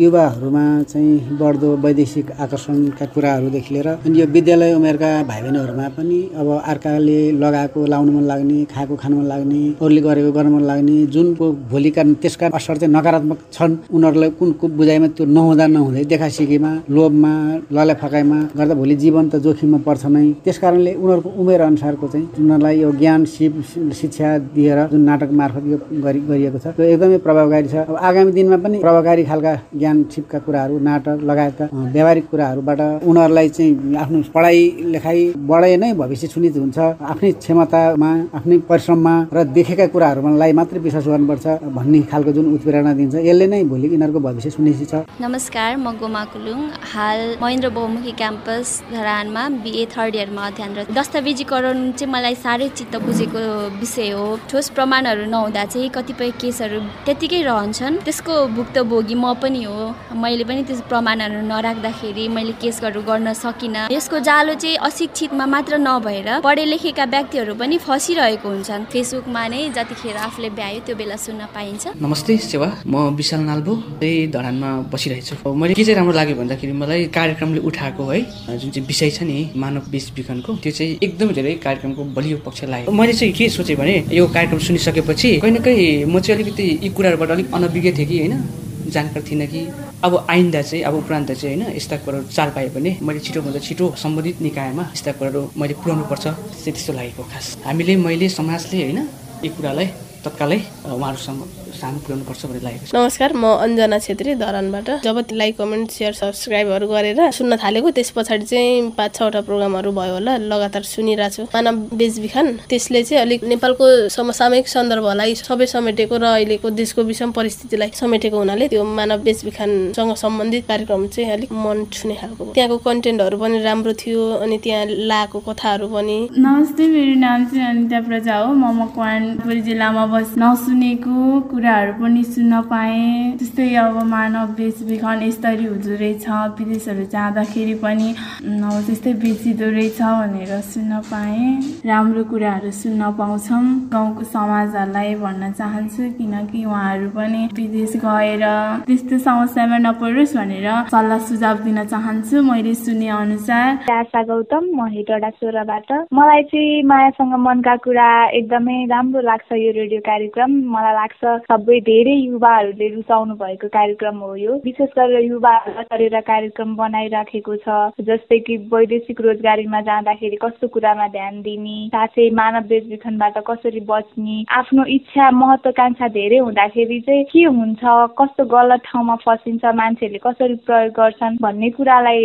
युवाहरूमा 0.04 0.64
चाहिँ 0.92 1.38
बढ्दो 1.40 1.68
वैदेशिक 1.84 2.26
आकर्षणका 2.44 3.06
कुराहरूदेखि 3.14 3.74
लिएर 3.74 3.88
अनि 3.88 4.20
यो 4.20 4.26
विद्यालय 4.36 4.74
उमेरका 4.74 5.10
भाइ 5.30 5.40
बहिनीहरूमा 5.42 5.88
पनि 5.96 6.18
अब 6.40 6.48
अर्काले 6.72 7.20
लगाएको 7.42 7.86
लाउनु 7.86 8.12
मन 8.12 8.24
लाग्ने 8.28 8.57
खाएको 8.64 8.94
खानु 8.96 9.16
मन 9.16 9.26
लाग्ने 9.28 9.60
अरूले 9.82 10.00
गरेको 10.00 10.30
गर्न 10.32 10.48
मन 10.52 10.62
लाग्ने 10.70 10.96
जुनको 11.14 11.46
भोलिका 11.70 12.02
त्यसका 12.22 12.46
असर 12.58 12.76
चाहिँ 12.76 12.94
नकारात्मक 12.94 13.38
छन्। 13.52 13.76
उनीहरूलाई 13.94 14.30
कुन 14.38 14.50
कुन 14.60 14.70
बुझाइमा 14.78 15.08
त्यो 15.16 15.24
नहुँदा 15.26 15.66
नहुँदै 15.66 16.04
देखा 16.12 16.28
सिकेमा 16.36 16.72
लोभमा 16.90 17.32
लले 17.76 17.94
फकाइमा 18.02 18.38
गर्दा 18.58 18.74
भोलि 18.80 18.96
जीवन 19.02 19.24
त 19.28 19.36
जोखिममा 19.44 19.78
पर्छ 19.86 20.04
नै। 20.06 20.26
त्यस 20.44 20.58
कारणले 20.58 20.92
उनीहरूको 20.94 21.30
उमेर 21.40 21.60
अनुसारको 21.60 22.06
चाहिँ 22.08 22.26
उनीहरूलाई 22.38 22.76
यो 22.80 22.90
ज्ञान 23.00 23.24
सिप 23.34 23.54
शिक्षा 24.00 24.28
दिएर 24.54 24.78
जुन 24.92 25.00
नाटक 25.08 25.30
मार्फत 25.40 25.64
यो 25.72 25.78
गरि 26.04 26.20
गरिएको 26.28 26.58
छ 26.58 26.66
त्यो 26.76 26.84
एकदमै 26.94 27.18
प्रभावकारी 27.26 27.68
छ। 27.68 27.74
अब 27.88 27.96
आगामी 28.08 28.32
दिनमा 28.32 28.56
पनि 28.64 28.78
प्रभावकारी 28.84 29.22
खालका 29.30 29.52
ज्ञान 29.76 29.96
सिपका 30.12 30.38
कुराहरू 30.46 30.78
नाटक 30.88 31.16
लगायतका 31.30 31.64
व्यावहारिक 31.94 32.26
कुराहरूबाट 32.30 32.80
उनीहरूलाई 33.04 33.48
चाहिँ 33.56 33.96
आफ्नो 34.02 34.18
पढाइ 34.34 34.58
लेखाइ 34.92 35.18
बढाइ 35.50 35.76
नै 35.76 35.92
भविष्य 36.02 36.26
सुनित 36.34 36.56
हुन्छ। 36.56 36.78
आफ्नै 36.78 37.30
क्षमतामा 37.32 38.10
आफ्नै 38.38 38.47
परिश्रममा 38.68 39.14
र 39.32 39.44
देखेका 39.56 39.86
कुराहरूलाई 39.92 40.52
मात्रै 40.52 40.80
विश्वास 40.80 41.06
गर्नुपर्छ 41.06 41.46
भन्ने 41.76 42.00
खालको 42.10 42.32
जुन 42.32 42.46
उत्प्रेरणा 42.54 42.92
दिन्छ 42.98 43.14
यसले 43.28 43.46
नै 43.52 43.62
भोलि 43.68 43.88
यिनीहरूको 43.92 44.20
भविष्य 44.20 44.50
सुनिश्चित 44.50 44.88
छ। 44.88 44.94
नमस्कार 45.20 45.76
म 45.76 45.92
गोमा 46.00 46.24
कुलुङ। 46.32 46.60
हाल 46.92 47.20
महेन्द्र 47.42 47.68
बहुमुखी 47.78 48.12
क्याम्पस 48.20 48.66
धरानमा 48.92 49.42
बिए 49.64 49.84
थर्ड 49.94 50.14
इयरमा 50.14 50.42
अध्ययनरत। 50.46 50.92
दस्तावेजीकरण 50.98 51.78
चाहिँ 51.92 52.12
मलाई 52.12 52.34
साह्रै 52.44 52.68
चित्त 52.78 52.94
बुझेको 53.06 53.42
विषय 53.80 54.10
हो। 54.10 54.26
ठोस 54.50 54.68
प्रमाणहरू 54.76 55.24
नहुँदा 55.30 55.64
चाहिँ 55.64 55.88
कतिपय 55.96 56.30
केसहरू 56.40 56.80
त्यत्तिकै 57.06 57.42
रहन्छन्। 57.42 57.94
त्यसको 58.06 58.34
भुक्तभोगी 58.56 59.14
म 59.14 59.34
पनि 59.42 59.62
हो। 59.64 59.78
मैले 60.14 60.44
पनि 60.44 60.62
त्यस 60.68 60.80
प्रमाणहरू 60.88 61.40
नराख्दाखेरि 61.46 62.24
मैले 62.36 62.52
केसहरू 62.62 63.00
गर्न 63.02 63.32
सकिनँ। 63.34 63.88
यसको 63.90 64.18
जालो 64.28 64.54
चाहिँ 64.54 64.76
अशिक्षितमा 64.88 65.46
मात्र 65.46 65.74
नभएर 65.78 66.28
पढे 66.46 66.64
लेखेका 66.64 67.04
व्यक्तिहरू 67.04 67.54
पनि 67.54 67.76
फसिरहेको 67.78 68.37
हुन्छन्। 68.44 68.84
फेसबुकमा 68.92 69.42
नै 69.48 69.60
जतिखेर 69.76 70.16
आफूले 70.16 70.48
भ्यायो 70.58 70.80
त्यो 70.86 70.94
बेला 70.96 71.16
सुन्न 71.16 71.46
पाइन्छ। 71.54 71.98
नमस्ते 71.98 72.36
सेवा। 72.36 72.68
म 72.86 72.94
विशाल 73.18 73.40
नाल्बो। 73.40 73.74
चाहिँ 74.00 74.30
धरानमा 74.30 74.70
बसिरहेछु। 74.92 75.34
मैले 75.50 75.74
के 75.74 75.84
चाहिँ 75.84 75.96
राम्रो 75.98 76.14
लाग्यो 76.14 76.36
भन्दाखेरि 76.36 76.72
मलाई 76.72 77.00
कार्यक्रमले 77.16 77.60
उठाएको 77.68 78.02
है 78.04 78.20
जुन 78.58 78.70
चाहिँ 78.70 78.86
विषय 78.86 79.10
छ 79.10 79.22
नि 79.22 79.38
मानव 79.56 79.90
बेच 79.90 80.06
विखनको 80.16 80.50
त्यो 80.62 80.72
चाहिँ 80.72 80.98
एकदमै 81.02 81.32
धेरै 81.34 81.54
कार्यक्रमको 81.66 82.02
बलियो 82.16 82.36
पक्ष 82.46 82.64
लाग्यो 82.72 82.92
मैले 82.92 83.12
चाहिँ 83.12 83.32
के 83.32 83.48
सोचेँ 83.48 83.76
भने 83.76 83.96
यो 84.12 84.26
कार्यक्रम 84.28 84.58
सुनिसकेपछि 84.58 85.30
कहीँ 85.42 85.52
न 85.52 85.58
कहीँ 85.64 86.04
म 86.04 86.20
चाहिँ 86.20 86.36
अलिकति 86.36 86.66
यी 86.82 86.88
कुराहरूबाट 86.96 87.30
अलिक 87.30 87.54
अनभिज्ञ 87.54 87.92
थिएँ 87.98 88.08
कि 88.08 88.18
होइन? 88.18 88.67
जानकार 88.90 89.22
थिइनँ 89.30 89.46
कि 89.46 89.60
अब 90.04 90.26
आइन्दा 90.30 90.62
चाहिँ 90.62 90.82
अब 90.84 90.94
उपरान्त 90.94 91.32
चाहिँ 91.32 91.56
होइन 91.56 91.76
यस्ता 91.76 91.96
कुराहरू 92.04 92.26
चाल 92.36 92.50
पाएँ 92.56 92.68
भने 92.74 92.96
मैले 93.02 93.20
छिटोभन्दा 93.20 93.60
छिटो 93.68 93.86
सम्बन्धित 94.02 94.42
निकायमा 94.42 94.82
यस्ता 94.94 95.12
कुराहरू 95.18 95.42
मैले 95.60 95.74
पुर्याउनु 95.80 96.04
पर्छ 96.10 96.24
चाहिँ 96.24 96.72
त्यस्तो 96.72 96.92
लागेको 96.92 97.22
खास। 97.32 97.46
हामीले 97.66 97.96
मैले 98.06 98.28
समाजले 98.38 98.82
होइन 98.82 99.00
यी 99.44 99.48
कुरालाई 99.56 99.86
तत्कालै 100.24 100.58
उहाँहरूसँग 100.84 101.40
सामु 101.78 101.98
पुर्याउनु 102.02 102.24
पर्छ 102.26 102.42
भन्ने 102.50 102.60
लागेको 102.66 102.86
छ। 102.86 102.94
नमस्कार 102.94 103.30
म 103.38 103.44
अञ्जना 103.64 103.98
छेत्री 104.02 104.34
धरानबाट 104.34 104.88
जब 105.06 105.16
लाइक 105.30 105.54
कमेन्ट 105.58 105.90
सेयर 105.94 106.12
सब्सक्राइबहरू 106.12 106.86
गरेर 106.90 107.20
सुन्न 107.30 107.56
थालेको 107.62 107.90
त्यस 107.94 108.10
पछाडि 108.18 108.44
चाहिँ 108.50 108.90
पाँच 108.98 109.14
छवटा 109.14 109.40
प्रोग्रामहरू 109.46 109.90
भयो 109.94 110.12
होला 110.18 110.32
लगातार 110.42 110.82
सुनिरहेको 110.82 111.34
छु। 111.36 111.42
मानव 111.54 111.74
बेचबिखन 111.94 112.46
त्यसले 112.66 113.02
चाहिँ 113.02 113.22
अलिक 113.22 113.44
नेपालको 113.46 113.84
समसामयिक 114.10 114.66
सन्दर्भलाई 114.68 115.34
सबै 115.38 115.66
समेटेको 115.70 116.14
र 116.18 116.24
अहिलेको 116.34 116.66
देशको 116.74 117.02
विषम 117.06 117.30
परिस्थितिलाई 117.38 117.90
समेटेको 117.94 118.36
हुनाले 118.38 118.68
त्यो 118.74 118.82
मानव 118.82 119.22
बेचबिखनसँग 119.22 120.14
सम्बन्धित 120.24 120.66
कार्यक्रम 120.66 121.06
चाहिँ 121.14 121.30
अलिक 121.30 121.52
मन 121.54 121.84
छुने 121.94 122.14
खालको 122.18 122.44
त्यहाँको 122.58 122.76
कन्टेन्टहरू 122.88 123.36
पनि 123.38 123.62
राम्रो 123.62 123.92
थियो 124.02 124.22
अनि 124.42 124.58
त्यहाँ 124.66 124.84
लाएको 125.10 125.38
कथाहरू 125.46 125.86
पनि। 125.94 126.18
नमस्ते 126.34 126.82
मेरो 126.90 127.14
नाम 127.22 127.44
चाहिँ 127.54 127.66
अनिता 127.70 128.00
प्रजा 128.08 128.36
हो। 128.42 128.50
म 128.52 128.74
मकवानपुर 128.82 129.54
जिल्लामा 129.68 130.06
बस 130.08 130.34
नसुनेको 130.38 131.16
कुराहरू 131.50 131.92
पनि 132.00 132.22
सुन्न 132.24 132.60
पाएँ। 132.70 133.36
त्यस्तै 133.38 133.74
अब 133.76 133.96
मानव 134.08 134.46
बेचबिखन 134.58 135.22
यसरी 135.22 135.64
हुँदो 135.64 135.94
रहेछ 136.00 136.26
विदेशहरू 136.58 137.04
जाँदाखेरि 137.12 137.74
पनि 137.84 138.08
अब 138.08 138.76
त्यस्तै 138.86 139.12
बेचिँदो 139.22 139.68
रहेछ 139.76 140.00
भनेर 140.00 140.52
सुन्न 140.72 141.00
पाएँ। 141.10 141.46
राम्रो 141.84 142.24
कुराहरू 142.30 142.70
सुन्न 142.72 143.10
पाउँछौँ। 143.18 143.64
गाउँको 143.92 144.24
समाजहरूलाई 144.32 145.14
भन्न 145.24 145.52
चाहन्छु 145.60 146.02
किनकि 146.18 146.64
उहाँहरू 146.64 147.08
पनि 147.16 147.42
विदेश 147.58 147.92
गएर 148.04 148.44
त्यस्तो 148.88 149.18
समस्यामा 149.28 149.78
नपरोस् 149.86 150.36
भनेर 150.36 150.68
सल्लाह 150.88 151.18
सुझाव 151.28 151.56
दिन 151.66 151.84
चाहन्छु। 151.84 152.42
मैले 152.42 152.74
सुने 152.74 153.08
अनुसार 153.18 153.92
आशा 153.92 154.22
गौतम 154.30 154.64
म 154.72 154.88
हेटवटा 154.94 155.30
सोह्रबाट। 155.36 155.88
मलाई 156.16 156.42
चाहिँ 156.48 156.82
मायासँग 156.88 157.34
मनका 157.46 157.76
कुरा 157.84 158.08
एकदमै 158.38 158.76
राम्रो 158.88 159.20
लाग्छ 159.20 159.52
यो 159.52 159.70
रेडियो 159.78 159.97
कार्यक्रम। 160.00 160.50
मलाई 160.72 160.94
लाग्छ 160.94 161.22
सबै 161.44 161.78
धेरै 161.88 162.14
युवाहरूले 162.14 162.88
रुचाउनु 162.94 163.34
भएको 163.34 163.68
कार्यक्रम 163.68 164.18
हो 164.18 164.34
यो। 164.36 164.54
विशेष 164.64 164.90
गरेर 164.98 165.24
युवाहरूलाई 165.24 165.84
गरेर 165.92 166.20
कार्यक्रम 166.28 166.74
बनाइराखेको 166.76 167.56
छ। 167.56 167.68
जस्तै 168.08 168.38
कि 168.46 168.56
वैदेशिक 168.72 169.20
रोजगारीमा 169.20 169.80
जाँदाखेरि 169.88 170.36
कस्तो 170.42 170.68
कुरामा 170.68 171.06
ध्यान 171.08 171.40
दिने 171.42 171.78
साथै 171.88 172.28
मानव 172.40 172.68
बेचबिखनबाट 172.68 173.38
कसरी 173.48 173.80
बच्ने 173.88 174.36
आफ्नो 174.58 174.84
इच्छा 174.96 175.30
महत्वाकांक्षा 175.38 176.08
धेरै 176.16 176.38
हुँदाखेरि 176.38 177.00
चाहिँ 177.00 177.24
के 177.32 177.44
हुन्छ 177.50 177.80
कस्तो 178.18 178.44
गलत 178.48 178.82
ठाउँमा 178.86 179.16
फसिन्छ 179.24 179.64
मान्छेहरूले 179.74 180.20
कसरी 180.26 180.54
प्रयोग 180.66 180.92
गर्छन् 180.98 181.36
भन्ने 181.42 181.70
कुरालाई 181.76 182.24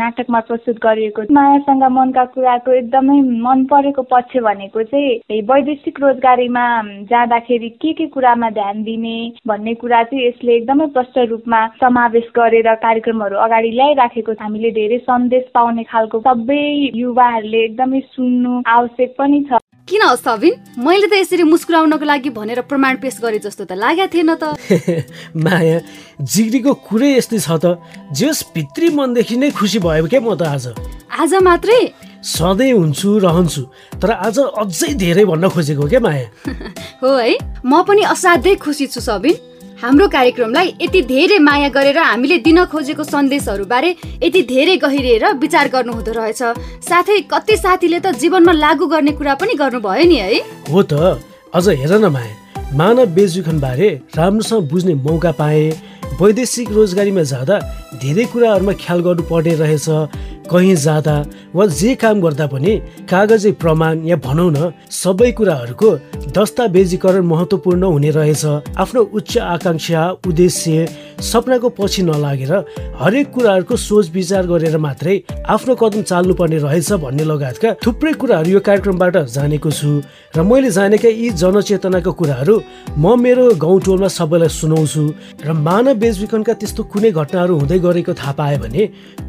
नाटकमा 0.00 0.40
प्रस्तुत 0.48 0.76
गरिएको 0.82 1.22
मायासँग 1.34 1.84
मनका 1.96 2.24
कुराको 2.34 2.72
एकदमै 2.74 3.18
मन 3.44 3.64
परेको 3.70 4.02
पक्ष 4.12 4.36
भनेको 4.44 4.82
चाहिँ 4.92 5.40
वैदेशिक 5.50 6.00
रोजगारीमा 6.00 6.64
जाँदाखेरि 7.14 7.68
के 7.82 7.92
के 7.98 8.06
कुरामा 8.14 8.50
ध्यान 8.58 8.82
दिने 8.84 9.16
भन्ने 9.48 9.74
कुरा 9.82 10.02
चाहिँ 10.10 10.26
यसले 10.26 10.56
एकदमै 10.56 10.86
प्रष्ट 10.94 11.18
रूपमा 11.30 11.60
समावेश 11.82 12.26
गरेर 12.36 12.74
कार्यक्रमहरू 12.86 13.36
अगाडि 13.46 13.70
ल्याइराखेको 13.70 14.34
छ। 14.34 14.42
हामीले 14.44 14.70
धेरै 14.70 14.98
सन्देश 15.06 15.44
पाउने 15.54 15.82
खालको 15.90 16.18
सबै 16.26 16.62
युवाहरूले 16.94 17.60
एकदमै 17.64 18.00
सुन्नु 18.14 18.62
आवश्यक 18.66 19.14
पनि 19.18 19.40
छ। 19.50 19.60
किन 19.88 20.02
हो 20.02 20.16
सबिन? 20.16 20.54
मैले 20.80 21.06
त 21.08 21.14
यसरी 21.20 21.44
मुस्कुराउनको 21.44 22.04
लागि 22.04 22.30
भनेर 22.36 22.60
प्रमाण 22.68 22.96
पेश 23.04 23.20
गरे 23.20 23.38
जस्तो 23.46 23.64
त 23.68 23.72
लागेको 23.76 24.12
थिएन 24.14 24.30
त। 24.40 24.56
माया 25.44 25.78
जिग्रीको 26.24 26.72
कुरै 26.88 27.10
यस्तै 27.20 27.38
छ 27.38 27.50
त। 27.60 27.76
जस 28.16 28.48
भित्री 28.54 28.88
मनदेखि 28.96 29.36
नै 29.36 29.50
खुसी 29.52 29.78
भयो 29.84 30.08
क्या 30.08 30.20
म 30.24 30.34
त 30.34 30.48
आज? 30.48 30.64
आज 31.20 31.32
मात्रै? 31.44 31.80
सधैँ 32.24 32.72
हुन्छु 32.72 33.18
रहन्छु 33.18 33.62
तर 34.02 34.10
आज 34.10 34.38
अझै 34.38 34.92
धेरै 34.96 35.24
भन्न 35.24 35.48
खोजेको 35.48 35.88
क्या 35.88 36.00
माया? 36.00 36.28
हो 37.02 37.16
है 37.16 37.36
म 37.66 37.82
पनि 37.84 38.02
असाध्यै 38.08 38.54
खुसी 38.56 38.86
छु 38.86 39.00
सबिन। 39.00 39.34
हाम्रो 39.82 40.06
कार्यक्रमलाई 40.08 40.72
यति 40.80 41.00
धेरै 41.02 41.38
माया 41.38 41.68
गरेर 41.68 41.98
हामीले 41.98 42.38
दिन 42.40 42.64
खोजेको 42.72 43.04
सन्देशहरूबारे 43.04 43.90
यति 44.24 44.42
धेरै 44.42 44.76
गहिरिएर 44.80 45.24
विचार 45.36 45.68
गर्नुहुँदो 45.68 46.12
रहेछ। 46.16 46.42
साथै 46.88 47.20
कति 47.28 47.56
साथीले 47.56 48.00
त 48.00 48.16
जीवनमा 48.16 48.52
लागू 48.54 48.86
गर्ने 48.88 49.12
कुरा 49.20 49.34
पनि 49.36 49.54
गर्नुभयो 49.60 50.04
नि 50.08 50.16
है। 50.16 50.40
हो 50.72 50.82
त 50.82 51.20
अझ 51.52 51.68
हेर 51.68 51.92
न 52.00 52.08
माया। 52.08 52.72
मानव 52.72 53.06
बेचबिखनबारे 53.14 53.88
राम्रोसँग 54.16 54.68
बुझ्ने 54.70 54.94
मौका 55.04 55.32
पाएँ। 55.36 55.72
वैदेशिक 56.20 56.70
रोजगारीमा 56.72 57.22
जाँदा 57.26 57.56
धेरै 58.00 58.24
कुराहरूमा 58.32 58.72
ख्याल 58.80 59.00
गर्नुपर्ने 59.06 59.54
रहेछ। 59.60 59.88
कहीँ 60.50 60.74
जाँदा 60.76 61.16
वा 61.54 61.66
जे 61.66 61.94
काम 61.94 62.20
गर्दा 62.20 62.46
पनि 62.46 62.76
कागजी 63.10 63.52
प्रमाण 63.62 64.04
या 64.04 64.16
भनौँ 64.16 64.50
न 64.50 64.72
सबै 64.90 65.30
कुराहरूको 65.32 65.90
दस्तावेजीकरण 66.36 67.24
महत्त्वपूर्ण 67.24 67.82
हुने 67.84 68.10
रहेछ। 68.10 68.44
आफ्नो 68.76 69.00
उच्च 69.14 69.38
आकाङ्क्षा 69.38 70.02
उद्देश्य 70.26 70.86
सपनाको 71.22 71.68
पछि 71.78 72.02
नलागेर 72.02 72.52
हरेक 73.00 73.30
कुराहरूको 73.32 73.76
सोच 73.78 74.10
विचार 74.14 74.46
गरेर 74.46 74.76
मात्रै 74.78 75.16
आफ्नो 75.48 75.74
कदम 75.80 76.02
चाल्नुपर्ने 76.02 76.58
रहेछ 76.58 76.92
भन्ने 77.04 77.24
लगायतका 77.24 77.72
थुप्रै 77.84 78.12
कुराहरू 78.20 78.50
यो 78.50 78.60
कार्यक्रमबाट 78.60 79.16
जानेको 79.32 79.70
छु 79.70 79.90
र 80.36 80.42
मैले 80.42 80.70
जानेका 80.70 81.08
यी 81.08 81.30
जनचेतनाका 81.40 82.12
कुराहरू 82.20 82.54
म 82.98 83.16
मेरो 83.16 83.44
गाउँटोलमा 83.64 84.08
सबैलाई 84.18 84.50
सुनाउँछु 84.60 85.02
र 85.46 85.52
मानव 85.64 85.94
बेचबिखनका 86.02 86.52
त्यस्तो 86.60 86.82
कुनै 86.92 87.10
घटनाहरू 87.12 87.58
हुँदै 87.60 87.78
गरेको 87.86 88.12
थाहा 88.12 88.32
पाएँ 88.38 88.58
भने 88.58 88.82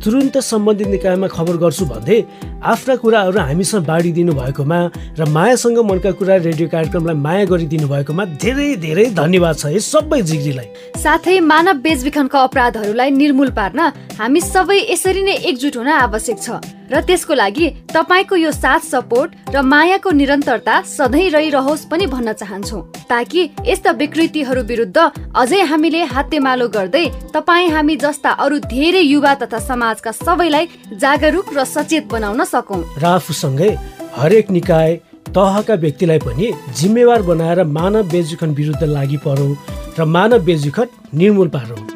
तुरुन्त 0.03 0.37
सम्बन्धित 0.51 1.04
निकायमा 1.05 1.27
खबर 1.29 1.55
गर्छु 1.61 1.85
भन्दै 1.85 2.17
आफ्ना 2.65 2.95
कुराहरू 2.97 3.39
हामीसँग 3.39 3.85
बाँडिदिनु 3.85 4.33
भएकोमा 4.33 4.79
र 5.19 5.21
मायासँग 5.29 5.77
मनका 5.85 6.11
कुरा 6.17 6.35
रेडियो 6.49 6.67
कार्यक्रमलाई 6.73 7.15
माया 7.25 7.45
गरिदिनु 7.45 7.87
भएकोमा 7.93 8.25
धेरै 8.41 8.69
धेरै 8.81 9.05
धन्यवाद 9.13 9.55
छ 9.61 9.65
यस 9.77 9.85
सबै 9.93 10.21
जिग्रीलाई। 10.29 10.67
साथै 10.97 11.39
मानव 11.51 11.77
बेचबिखनका 11.85 12.39
अपराधहरूलाई 12.49 13.09
निर्मूल 13.21 13.49
पार्न 13.53 13.79
हामी 14.17 14.41
सबै 14.41 14.79
यसरी 14.89 15.21
नै 15.29 15.35
एकजुट 15.49 15.77
हुन 15.77 15.89
आवश्यक 16.09 16.37
छ। 16.41 16.49
र 16.91 17.01
त्यसको 17.01 17.33
लागि 17.33 17.67
तपाईँको 17.93 18.35
यो 18.35 18.51
साथ 18.51 18.79
सपोर्ट 18.85 19.55
र 19.55 19.61
मायाको 19.63 20.11
निरन्तरता 20.11 20.81
सधैँ 20.87 21.29
रहिरहोस् 21.29 21.85
पनि 21.91 22.05
भन्न 22.07 22.33
चाहन्छौ। 22.33 22.79
ताकि 23.09 23.49
यस्ता 23.65 23.91
विकृतिहरू 24.01 24.61
विरुद्ध 24.63 24.97
अझै 25.35 25.61
हामीले 25.71 26.03
हातेमालो 26.13 26.67
गर्दै 26.69 27.05
तपाईँ 27.33 27.69
हामी 27.69 27.95
जस्ता 27.97 28.31
अरू 28.45 28.59
धेरै 28.67 29.01
युवा 29.01 29.33
तथा 29.41 29.59
समाजका 29.59 30.11
सबैलाई 30.13 30.65
जागरुक 30.93 31.53
र 31.57 31.63
सचेत 31.65 32.05
बनाउन 32.11 32.43
सकौँ। 32.45 32.81
र 33.01 33.05
आफूसँगै 33.07 33.71
हरेक 34.17 34.51
निकाय 34.51 34.95
तहका 35.35 35.73
व्यक्तिलाई 35.83 36.19
पनि 36.19 36.51
जिम्मेवार 36.77 37.21
बनाएर 37.21 37.63
मानव 37.77 38.03
बेचबिखन 38.13 38.53
विरुद्ध 38.55 38.83
लागि 38.85 39.17
परौँ 39.25 39.51
र 39.97 40.05
मानव 40.05 40.39
बेचबिखन 40.45 40.87
निर्मूल 41.13 41.49
पारौँ। 41.49 41.94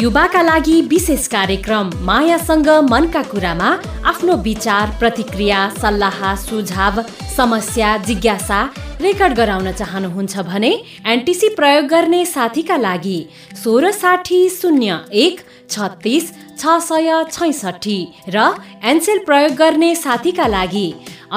युवाका 0.00 0.40
लागि 0.42 0.80
विशेष 0.90 1.26
कार्यक्रम 1.28 1.90
मायासँग 2.06 2.68
मनका 2.90 3.22
कुरामा 3.30 3.68
आफ्नो 4.10 4.34
विचार 4.42 4.90
प्रतिक्रिया 4.98 5.58
सल्लाह 5.78 6.20
सुझाव 6.42 7.00
समस्या 7.36 7.96
जिज्ञासा 8.06 8.60
रेकर्ड 9.00 9.34
गराउन 9.36 9.70
चाहनुहुन्छ 9.72 10.38
भने 10.50 10.70
एनटिसी 11.12 11.48
प्रयोग 11.56 11.86
गर्ने 11.92 12.24
साथीका 12.26 12.76
लागि 12.76 13.18
सोह्र 13.62 13.90
साठी 13.92 14.38
शून्य 14.58 14.98
एक 15.22 15.40
छत्तिस 15.70 16.30
छ 16.60 16.78
सय 16.88 17.10
छैसठी 17.32 17.98
र 18.36 18.44
एनसेल 18.92 19.24
प्रयोग 19.26 19.56
गर्ने 19.62 19.94
साथीका 20.04 20.46
लागि 20.54 20.86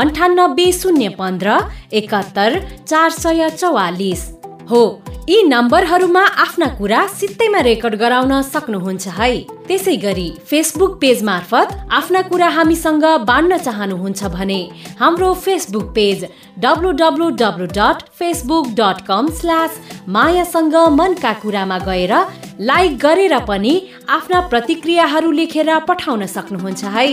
अन्ठानब्बे 0.04 0.72
शून्य 0.82 1.10
पन्ध्र 1.18 1.58
एकात्तर 2.02 2.60
चार 2.88 3.10
सय 3.18 3.50
चौवालिस। 3.58 4.30
हो 4.72 4.84
यी 5.30 5.42
नम्बरहरूमा 5.44 6.22
आफ्ना 6.44 6.68
कुरा 6.76 7.00
सित्तैमा 7.10 7.60
रेकर्ड 7.60 7.96
गराउन 7.96 8.32
सक्नुहुन्छ 8.44 9.08
है। 9.18 9.32
त्यसै 9.68 9.96
गरी 9.98 10.30
फेसबुक 10.50 10.98
पेज 11.02 11.24
मार्फत 11.24 11.74
आफ्ना 11.92 12.22
कुरा 12.30 12.48
हामीसँग 12.50 13.06
बाँड्न 13.28 13.58
चाहनुहुन्छ 13.58 14.24
भने 14.36 14.60
हाम्रो 15.00 15.34
Facebook 15.44 15.92
page 15.96 16.26
W 16.60 16.92
W 17.02 17.30
W 17.42 17.66
dot 17.78 18.04
Facebook 18.20 18.68
dot 18.80 19.06
com 19.08 19.30
slash 19.40 19.80
मायासँग 20.10 20.76
मनका 21.00 21.34
कुरामा 21.44 21.80
गएर 21.88 22.14
लाइक 22.62 22.98
गरेर 23.00 23.38
पनि 23.48 23.76
आफ्ना 24.10 24.42
प्रतिक्रियाहरू 24.50 25.32
लेखेर 25.32 25.78
पठाउन 25.88 26.26
सक्नुहुन्छ 26.36 26.84
है। 26.98 27.08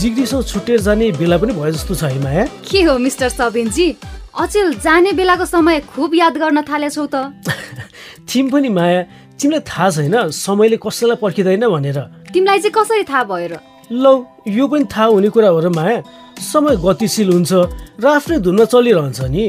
जिग्रीसँग 0.00 0.44
छुट्टिएर 0.44 0.80
जाने 0.80 1.10
बेला 1.18 1.36
पनि 1.38 1.52
भयो 1.52 1.70
जस्तो 1.70 1.94
छ 1.94 2.02
है 2.04 2.22
माया। 2.22 2.44
के 2.70 2.82
हो 2.82 2.98
मिस्टर 2.98 3.28
सबिनजी? 3.28 3.86
अचेल 4.34 4.74
जाने 4.80 5.12
बेलाको 5.12 5.44
समय 5.44 5.80
खुब 5.90 6.14
याद 6.14 6.36
गर्न 6.38 6.62
थालेछौ 6.62 7.06
त। 7.14 7.34
थिम 8.28 8.50
पनि 8.50 8.68
माया 8.68 9.00
तिमीलाई 9.40 9.62
थाहा 9.66 9.90
छैन 9.90 10.16
समयले 10.30 10.76
कसैलाई 10.76 11.16
पर्खिँदैन 11.22 11.66
भनेर। 11.68 11.98
तिमीलाई 12.32 12.58
चाहिँ 12.58 12.74
कसरी 12.76 13.04
थाहा 13.04 13.24
भयो 13.24 13.48
र? 13.48 13.54
लौ 13.90 14.12
यो 14.48 14.64
पनि 14.68 14.84
थाहा 14.86 15.06
हुने 15.12 15.28
कुरा 15.28 15.48
हो 15.48 15.60
र 15.60 15.68
माया। 15.68 15.98
समय 16.40 16.76
गतिशील 16.80 17.28
हुन्छ 17.32 17.52
र 18.00 18.04
आफ्नै 18.06 18.38
धुनमा 18.40 18.64
चलिरहन्छ 18.64 19.20
नि। 19.28 19.44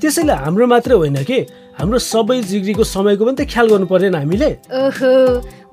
त्यसैले 0.00 0.34
हाम्रो 0.44 0.66
मात्रै 0.66 0.96
होइन 0.96 1.18
कि 1.24 1.38
हाम्रो 1.80 1.98
सबै 1.98 2.40
जिग्रीको 2.44 2.84
समयको 2.84 3.24
पनि 3.24 3.36
त 3.36 3.48
ख्याल 3.48 3.66
गर्नु 3.72 3.86
परेन 3.88 4.14
हामीले। 4.14 4.50
ओहो 4.68 5.12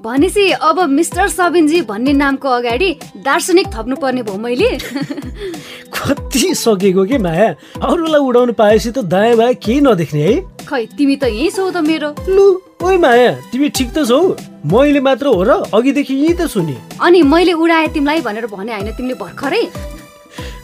भनेपछि 0.03 0.49
अब 0.51 0.79
मिस्टर 0.89 1.27
सबिनजी 1.29 1.81
भन्ने 1.87 2.13
नामको 2.13 2.49
अगाडि 2.49 2.89
दार्शनिक 3.23 3.67
थप्नु 3.75 3.95
पर्ने 3.95 4.23
भयो 4.23 4.37
मैले। 4.37 4.69
कति 5.95 6.53
सकेको 6.55 7.05
के 7.07 7.17
माया? 7.23 7.47
अरूलाई 7.79 8.19
उडाउनु 8.19 8.53
पाएपछि 8.53 8.91
त 8.91 8.99
दायाँ 9.07 9.37
बायाँ 9.37 9.53
केही 9.63 9.79
नदेख्ने 9.79 10.23
है। 10.23 10.35
खै 10.67 10.85
तिमी 10.99 11.15
त 11.15 11.31
यहीँ 11.31 11.49
छौ 11.55 11.71
त 11.71 11.77
मेरो। 11.87 12.09
लु 12.27 12.45
ओइ 12.83 12.97
माया 12.99 13.31
तिमी 13.51 13.69
ठिक 13.71 13.95
त 13.95 14.03
छौ। 14.03 14.19
मैले 14.67 14.99
मात्र 14.99 15.27
हो 15.31 15.43
र 15.47 15.71
अघिदेखि 15.71 16.13
यहीँ 16.13 16.35
त 16.35 16.51
सुने 16.51 16.75
अनि 16.99 17.23
मैले 17.23 17.53
उडाएँ 17.55 17.87
तिमीलाई 17.95 18.21
भनेर 18.27 18.47
भने 18.51 18.71
होइन 18.75 18.91
तिमीले 18.91 19.15
भर्खरै। 19.23 19.63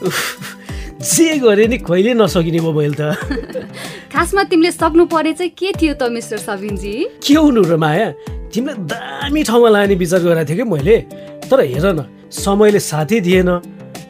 जे 1.00 1.38
गरे 1.40 1.68
नि 1.68 1.78
कहिले 1.80 2.14
नसकिने 2.14 2.60
भयो 2.60 2.72
मैले 2.76 2.96
त। 3.00 3.16
खासमा 4.12 4.44
तिमीले 4.52 4.72
सक्नु 4.72 5.06
पर्ने 5.08 5.32
चाहिँ 5.32 5.52
के 5.56 5.72
थियो 5.72 5.94
त 5.96 6.12
मिस्टर 6.12 6.38
सबिनजी? 6.44 7.24
के 7.24 7.34
हुनु 7.40 7.64
र 7.64 7.78
माया? 7.80 8.08
तिमीलाई 8.52 8.84
दामी 8.84 9.44
ठाउँमा 9.48 9.70
लाने 9.70 9.96
विचार 9.96 10.20
गरेको 10.28 10.44
थिएँ 10.44 10.58
कि 10.60 10.64
मैले? 10.68 10.98
तर 11.48 11.60
हेर 11.64 11.86
न 11.96 12.04
समयले 12.28 12.80
साथै 12.84 13.20
दिएन। 13.24 13.50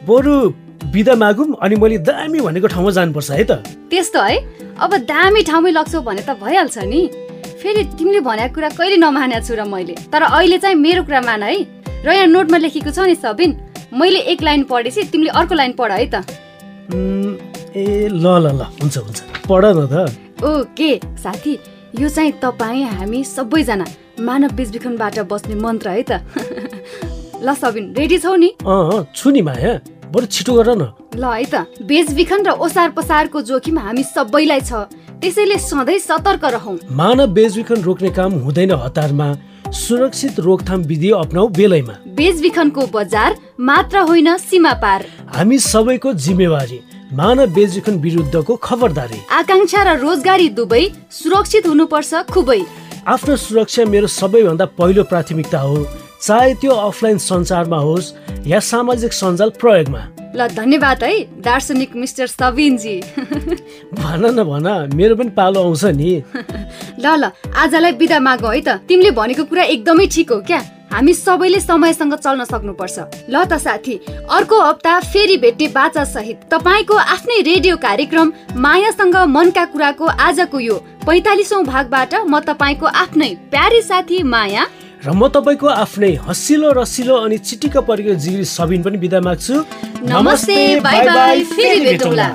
बरु 0.02 0.34
बिदा 0.90 1.14
मागौँ 1.14 1.62
अनि 1.62 1.76
मैले 1.78 1.98
दामी 2.10 2.40
भनेको 2.42 2.66
ठाउँमा 2.74 2.90
जानुपर्छ 2.90 3.30
है 3.38 3.44
त। 3.46 3.62
त्यस्तो 3.86 4.20
है? 4.26 4.36
अब 4.74 4.90
दामी 5.06 5.42
ठाउँमै 5.46 5.70
लग्छौ 5.70 6.02
भने 6.02 6.26
त 6.26 6.34
भइहाल्छ 6.42 6.90
नि। 6.90 7.00
फेरि 7.62 7.82
तिमीले 8.02 8.20
भनेको 8.26 8.54
कुरा 8.58 8.68
कहिले 8.74 8.98
नमानेको 8.98 9.46
छु 9.46 9.54
र 9.54 9.62
मैले? 9.62 9.94
तर 10.10 10.26
अहिले 10.26 10.58
चाहिँ 10.58 10.74
मेरो 10.74 11.06
कुरा 11.06 11.22
मान 11.22 11.42
है। 11.46 11.54
र 12.02 12.08
यहाँ 12.18 12.26
नोटमा 12.34 12.58
लेखेको 12.66 12.90
छ 12.90 13.06
नि 13.06 13.14
सबिन 13.14 13.50
मैले 13.94 14.26
एक 14.34 14.42
लाइन 14.42 14.66
पढेपछि 14.66 15.14
तिमीले 15.14 15.30
अर्को 15.38 15.54
लाइन 15.54 15.72
पढ 15.78 15.92
है 15.94 16.06
त। 16.10 16.49
ए 16.94 18.08
ल 18.10 18.26
ल 18.26 18.46
ल 18.58 18.62
हुन्छ 18.80 18.96
हुन्छ। 18.98 19.18
पढ 19.48 19.64
न 19.64 19.86
त। 19.86 19.94
ओके 20.44 20.90
साथी 21.22 21.52
यो 22.00 22.08
चाहिँ 22.08 22.32
तपाईँ 22.42 22.84
हामी 22.84 23.24
सबैजना 23.24 23.86
मानव 24.20 24.50
बेचबिखनबाट 24.56 25.18
बस्ने 25.30 25.54
मन्त्र 25.54 25.88
है 25.90 26.02
त। 26.02 26.12
ल 27.46 27.54
सबिन 27.54 27.94
रेडी 27.96 28.18
छौ 28.18 28.34
नि? 28.36 28.48
अँ 28.66 29.06
छु 29.14 29.30
नि 29.30 29.40
माया। 29.42 29.72
बरु 30.12 30.26
छिटो 30.26 30.52
गर 30.54 30.68
न। 30.74 30.82
ल 31.14 31.24
है 31.24 31.44
त। 31.46 31.54
बेचबिखन 31.86 32.40
र 32.46 32.50
ओसार 32.58 32.90
पसारको 32.98 33.42
जोखिम 33.42 33.78
हामी 33.78 34.02
सबैलाई 34.02 34.60
छ। 34.60 34.72
त्यसैले 35.20 35.58
सधैँ 35.58 35.98
सतर्क 35.98 36.44
रहौँ। 36.44 36.78
मानव 36.90 37.26
बेचबिखन 37.36 37.80
रोक्ने 37.82 38.10
काम 38.10 38.32
हुँदैन 38.44 38.70
हतारमा। 38.72 39.28
सुरक्षित 39.72 40.38
रोकथाम 40.40 40.82
विधि 40.82 41.10
अप्नाउ 41.10 41.48
बेलैमा। 41.48 41.92
बेचबिखनको 42.14 42.86
बजार 42.86 43.36
मात्र 43.60 43.98
होइन 43.98 44.36
सीमा 44.36 44.72
पार। 44.74 45.04
हामी 45.36 45.58
सबैको 45.58 46.12
जिम्मेवारी 46.12 46.80
मानव 47.12 47.54
बेचबिखन 47.54 47.98
विरुद्धको 48.00 48.56
खबरदारी। 48.56 49.20
आकाङ्क्षा 49.30 49.82
र 49.82 49.96
रोजगारी 50.00 50.48
दुवै 50.58 50.84
सुरक्षित 51.10 51.66
हुनुपर्छ 51.66 52.14
खुबै। 52.34 52.60
आफ्नो 53.06 53.36
सुरक्षा 53.36 53.84
मेरो 53.84 54.06
सबैभन्दा 54.10 54.64
पहिलो 54.74 55.02
प्राथमिकता 55.04 55.60
हो 55.60 55.86
चाहे 56.22 56.54
त्यो 56.54 56.70
अफलाइन 56.70 57.18
सञ्चारमा 57.18 57.78
होस् 57.78 58.12
या 58.46 58.60
सामाजिक 58.60 59.12
सञ्जाल 59.12 59.50
प्रयोगमा। 59.60 60.02
ल 60.34 60.46
धन्यवाद 60.48 61.04
है 61.04 61.12
दार्शनिक 61.42 61.96
मिस्टर 61.96 62.26
सबिनजी 62.28 62.96
भन 63.94 64.24
न 64.30 64.44
भन 64.44 64.66
मेरो 64.94 65.14
पनि 65.16 65.30
पालो 65.30 65.62
आउँछ 65.62 65.84
नि। 65.98 66.22
ल 66.98 67.06
ल 67.18 67.30
आजलाई 67.54 67.92
बिदा 67.98 68.18
माग 68.20 68.44
है 68.46 68.60
त। 68.60 68.68
तिमीले 68.88 69.10
भनेको 69.10 69.44
कुरा 69.44 69.62
एकदमै 69.74 70.06
ठिक 70.06 70.30
हो 70.32 70.40
क्या? 70.46 70.60
हामी 70.90 71.12
सबैले 71.14 71.60
समयसँग 71.60 72.14
चल्न 72.14 72.44
सक्नुपर्छ। 72.44 72.98
ल 73.30 73.44
त 73.44 73.58
साथी 73.58 73.94
अर्को 74.30 74.56
हप्ता 74.60 74.98
फेरि 75.10 75.36
भेट्ने 75.42 75.68
बाचा 75.74 76.04
सहित 76.04 76.36
तपाईँको 76.50 76.94
आफ्नै 76.94 77.40
रेडियो 77.42 77.76
कार्यक्रम 77.78 78.32
मायासँग 78.58 79.16
मनका 79.26 79.64
कुराको 79.70 80.06
आजको 80.06 80.58
यो 80.60 80.76
पैतालिसौँ 81.06 81.64
भागबाट 81.64 82.14
म 82.26 82.40
तपाईँको 82.42 82.86
आफ्नै 82.86 83.30
प्यारी 83.50 83.82
साथी 83.82 84.22
माया 84.22 84.66
र 85.00 85.16
म 85.16 85.32
तपाईँको 85.32 85.64
आफ्नै 85.64 86.12
हसिलो 86.28 86.70
रसिलो 86.76 87.14
अनि 87.24 87.36
चिटिक्क 87.40 87.76
परेको 87.88 88.14
जिग्री 88.20 88.44
सबिन 88.44 88.82
पनि 88.84 88.98
बिदा 89.00 89.20
माग्छु। 89.24 89.54
नमस्ते 90.04 90.56
बाई 90.84 91.00
बाई 91.08 91.44
फेरि 91.56 91.80
भेटौँला। 91.88 92.28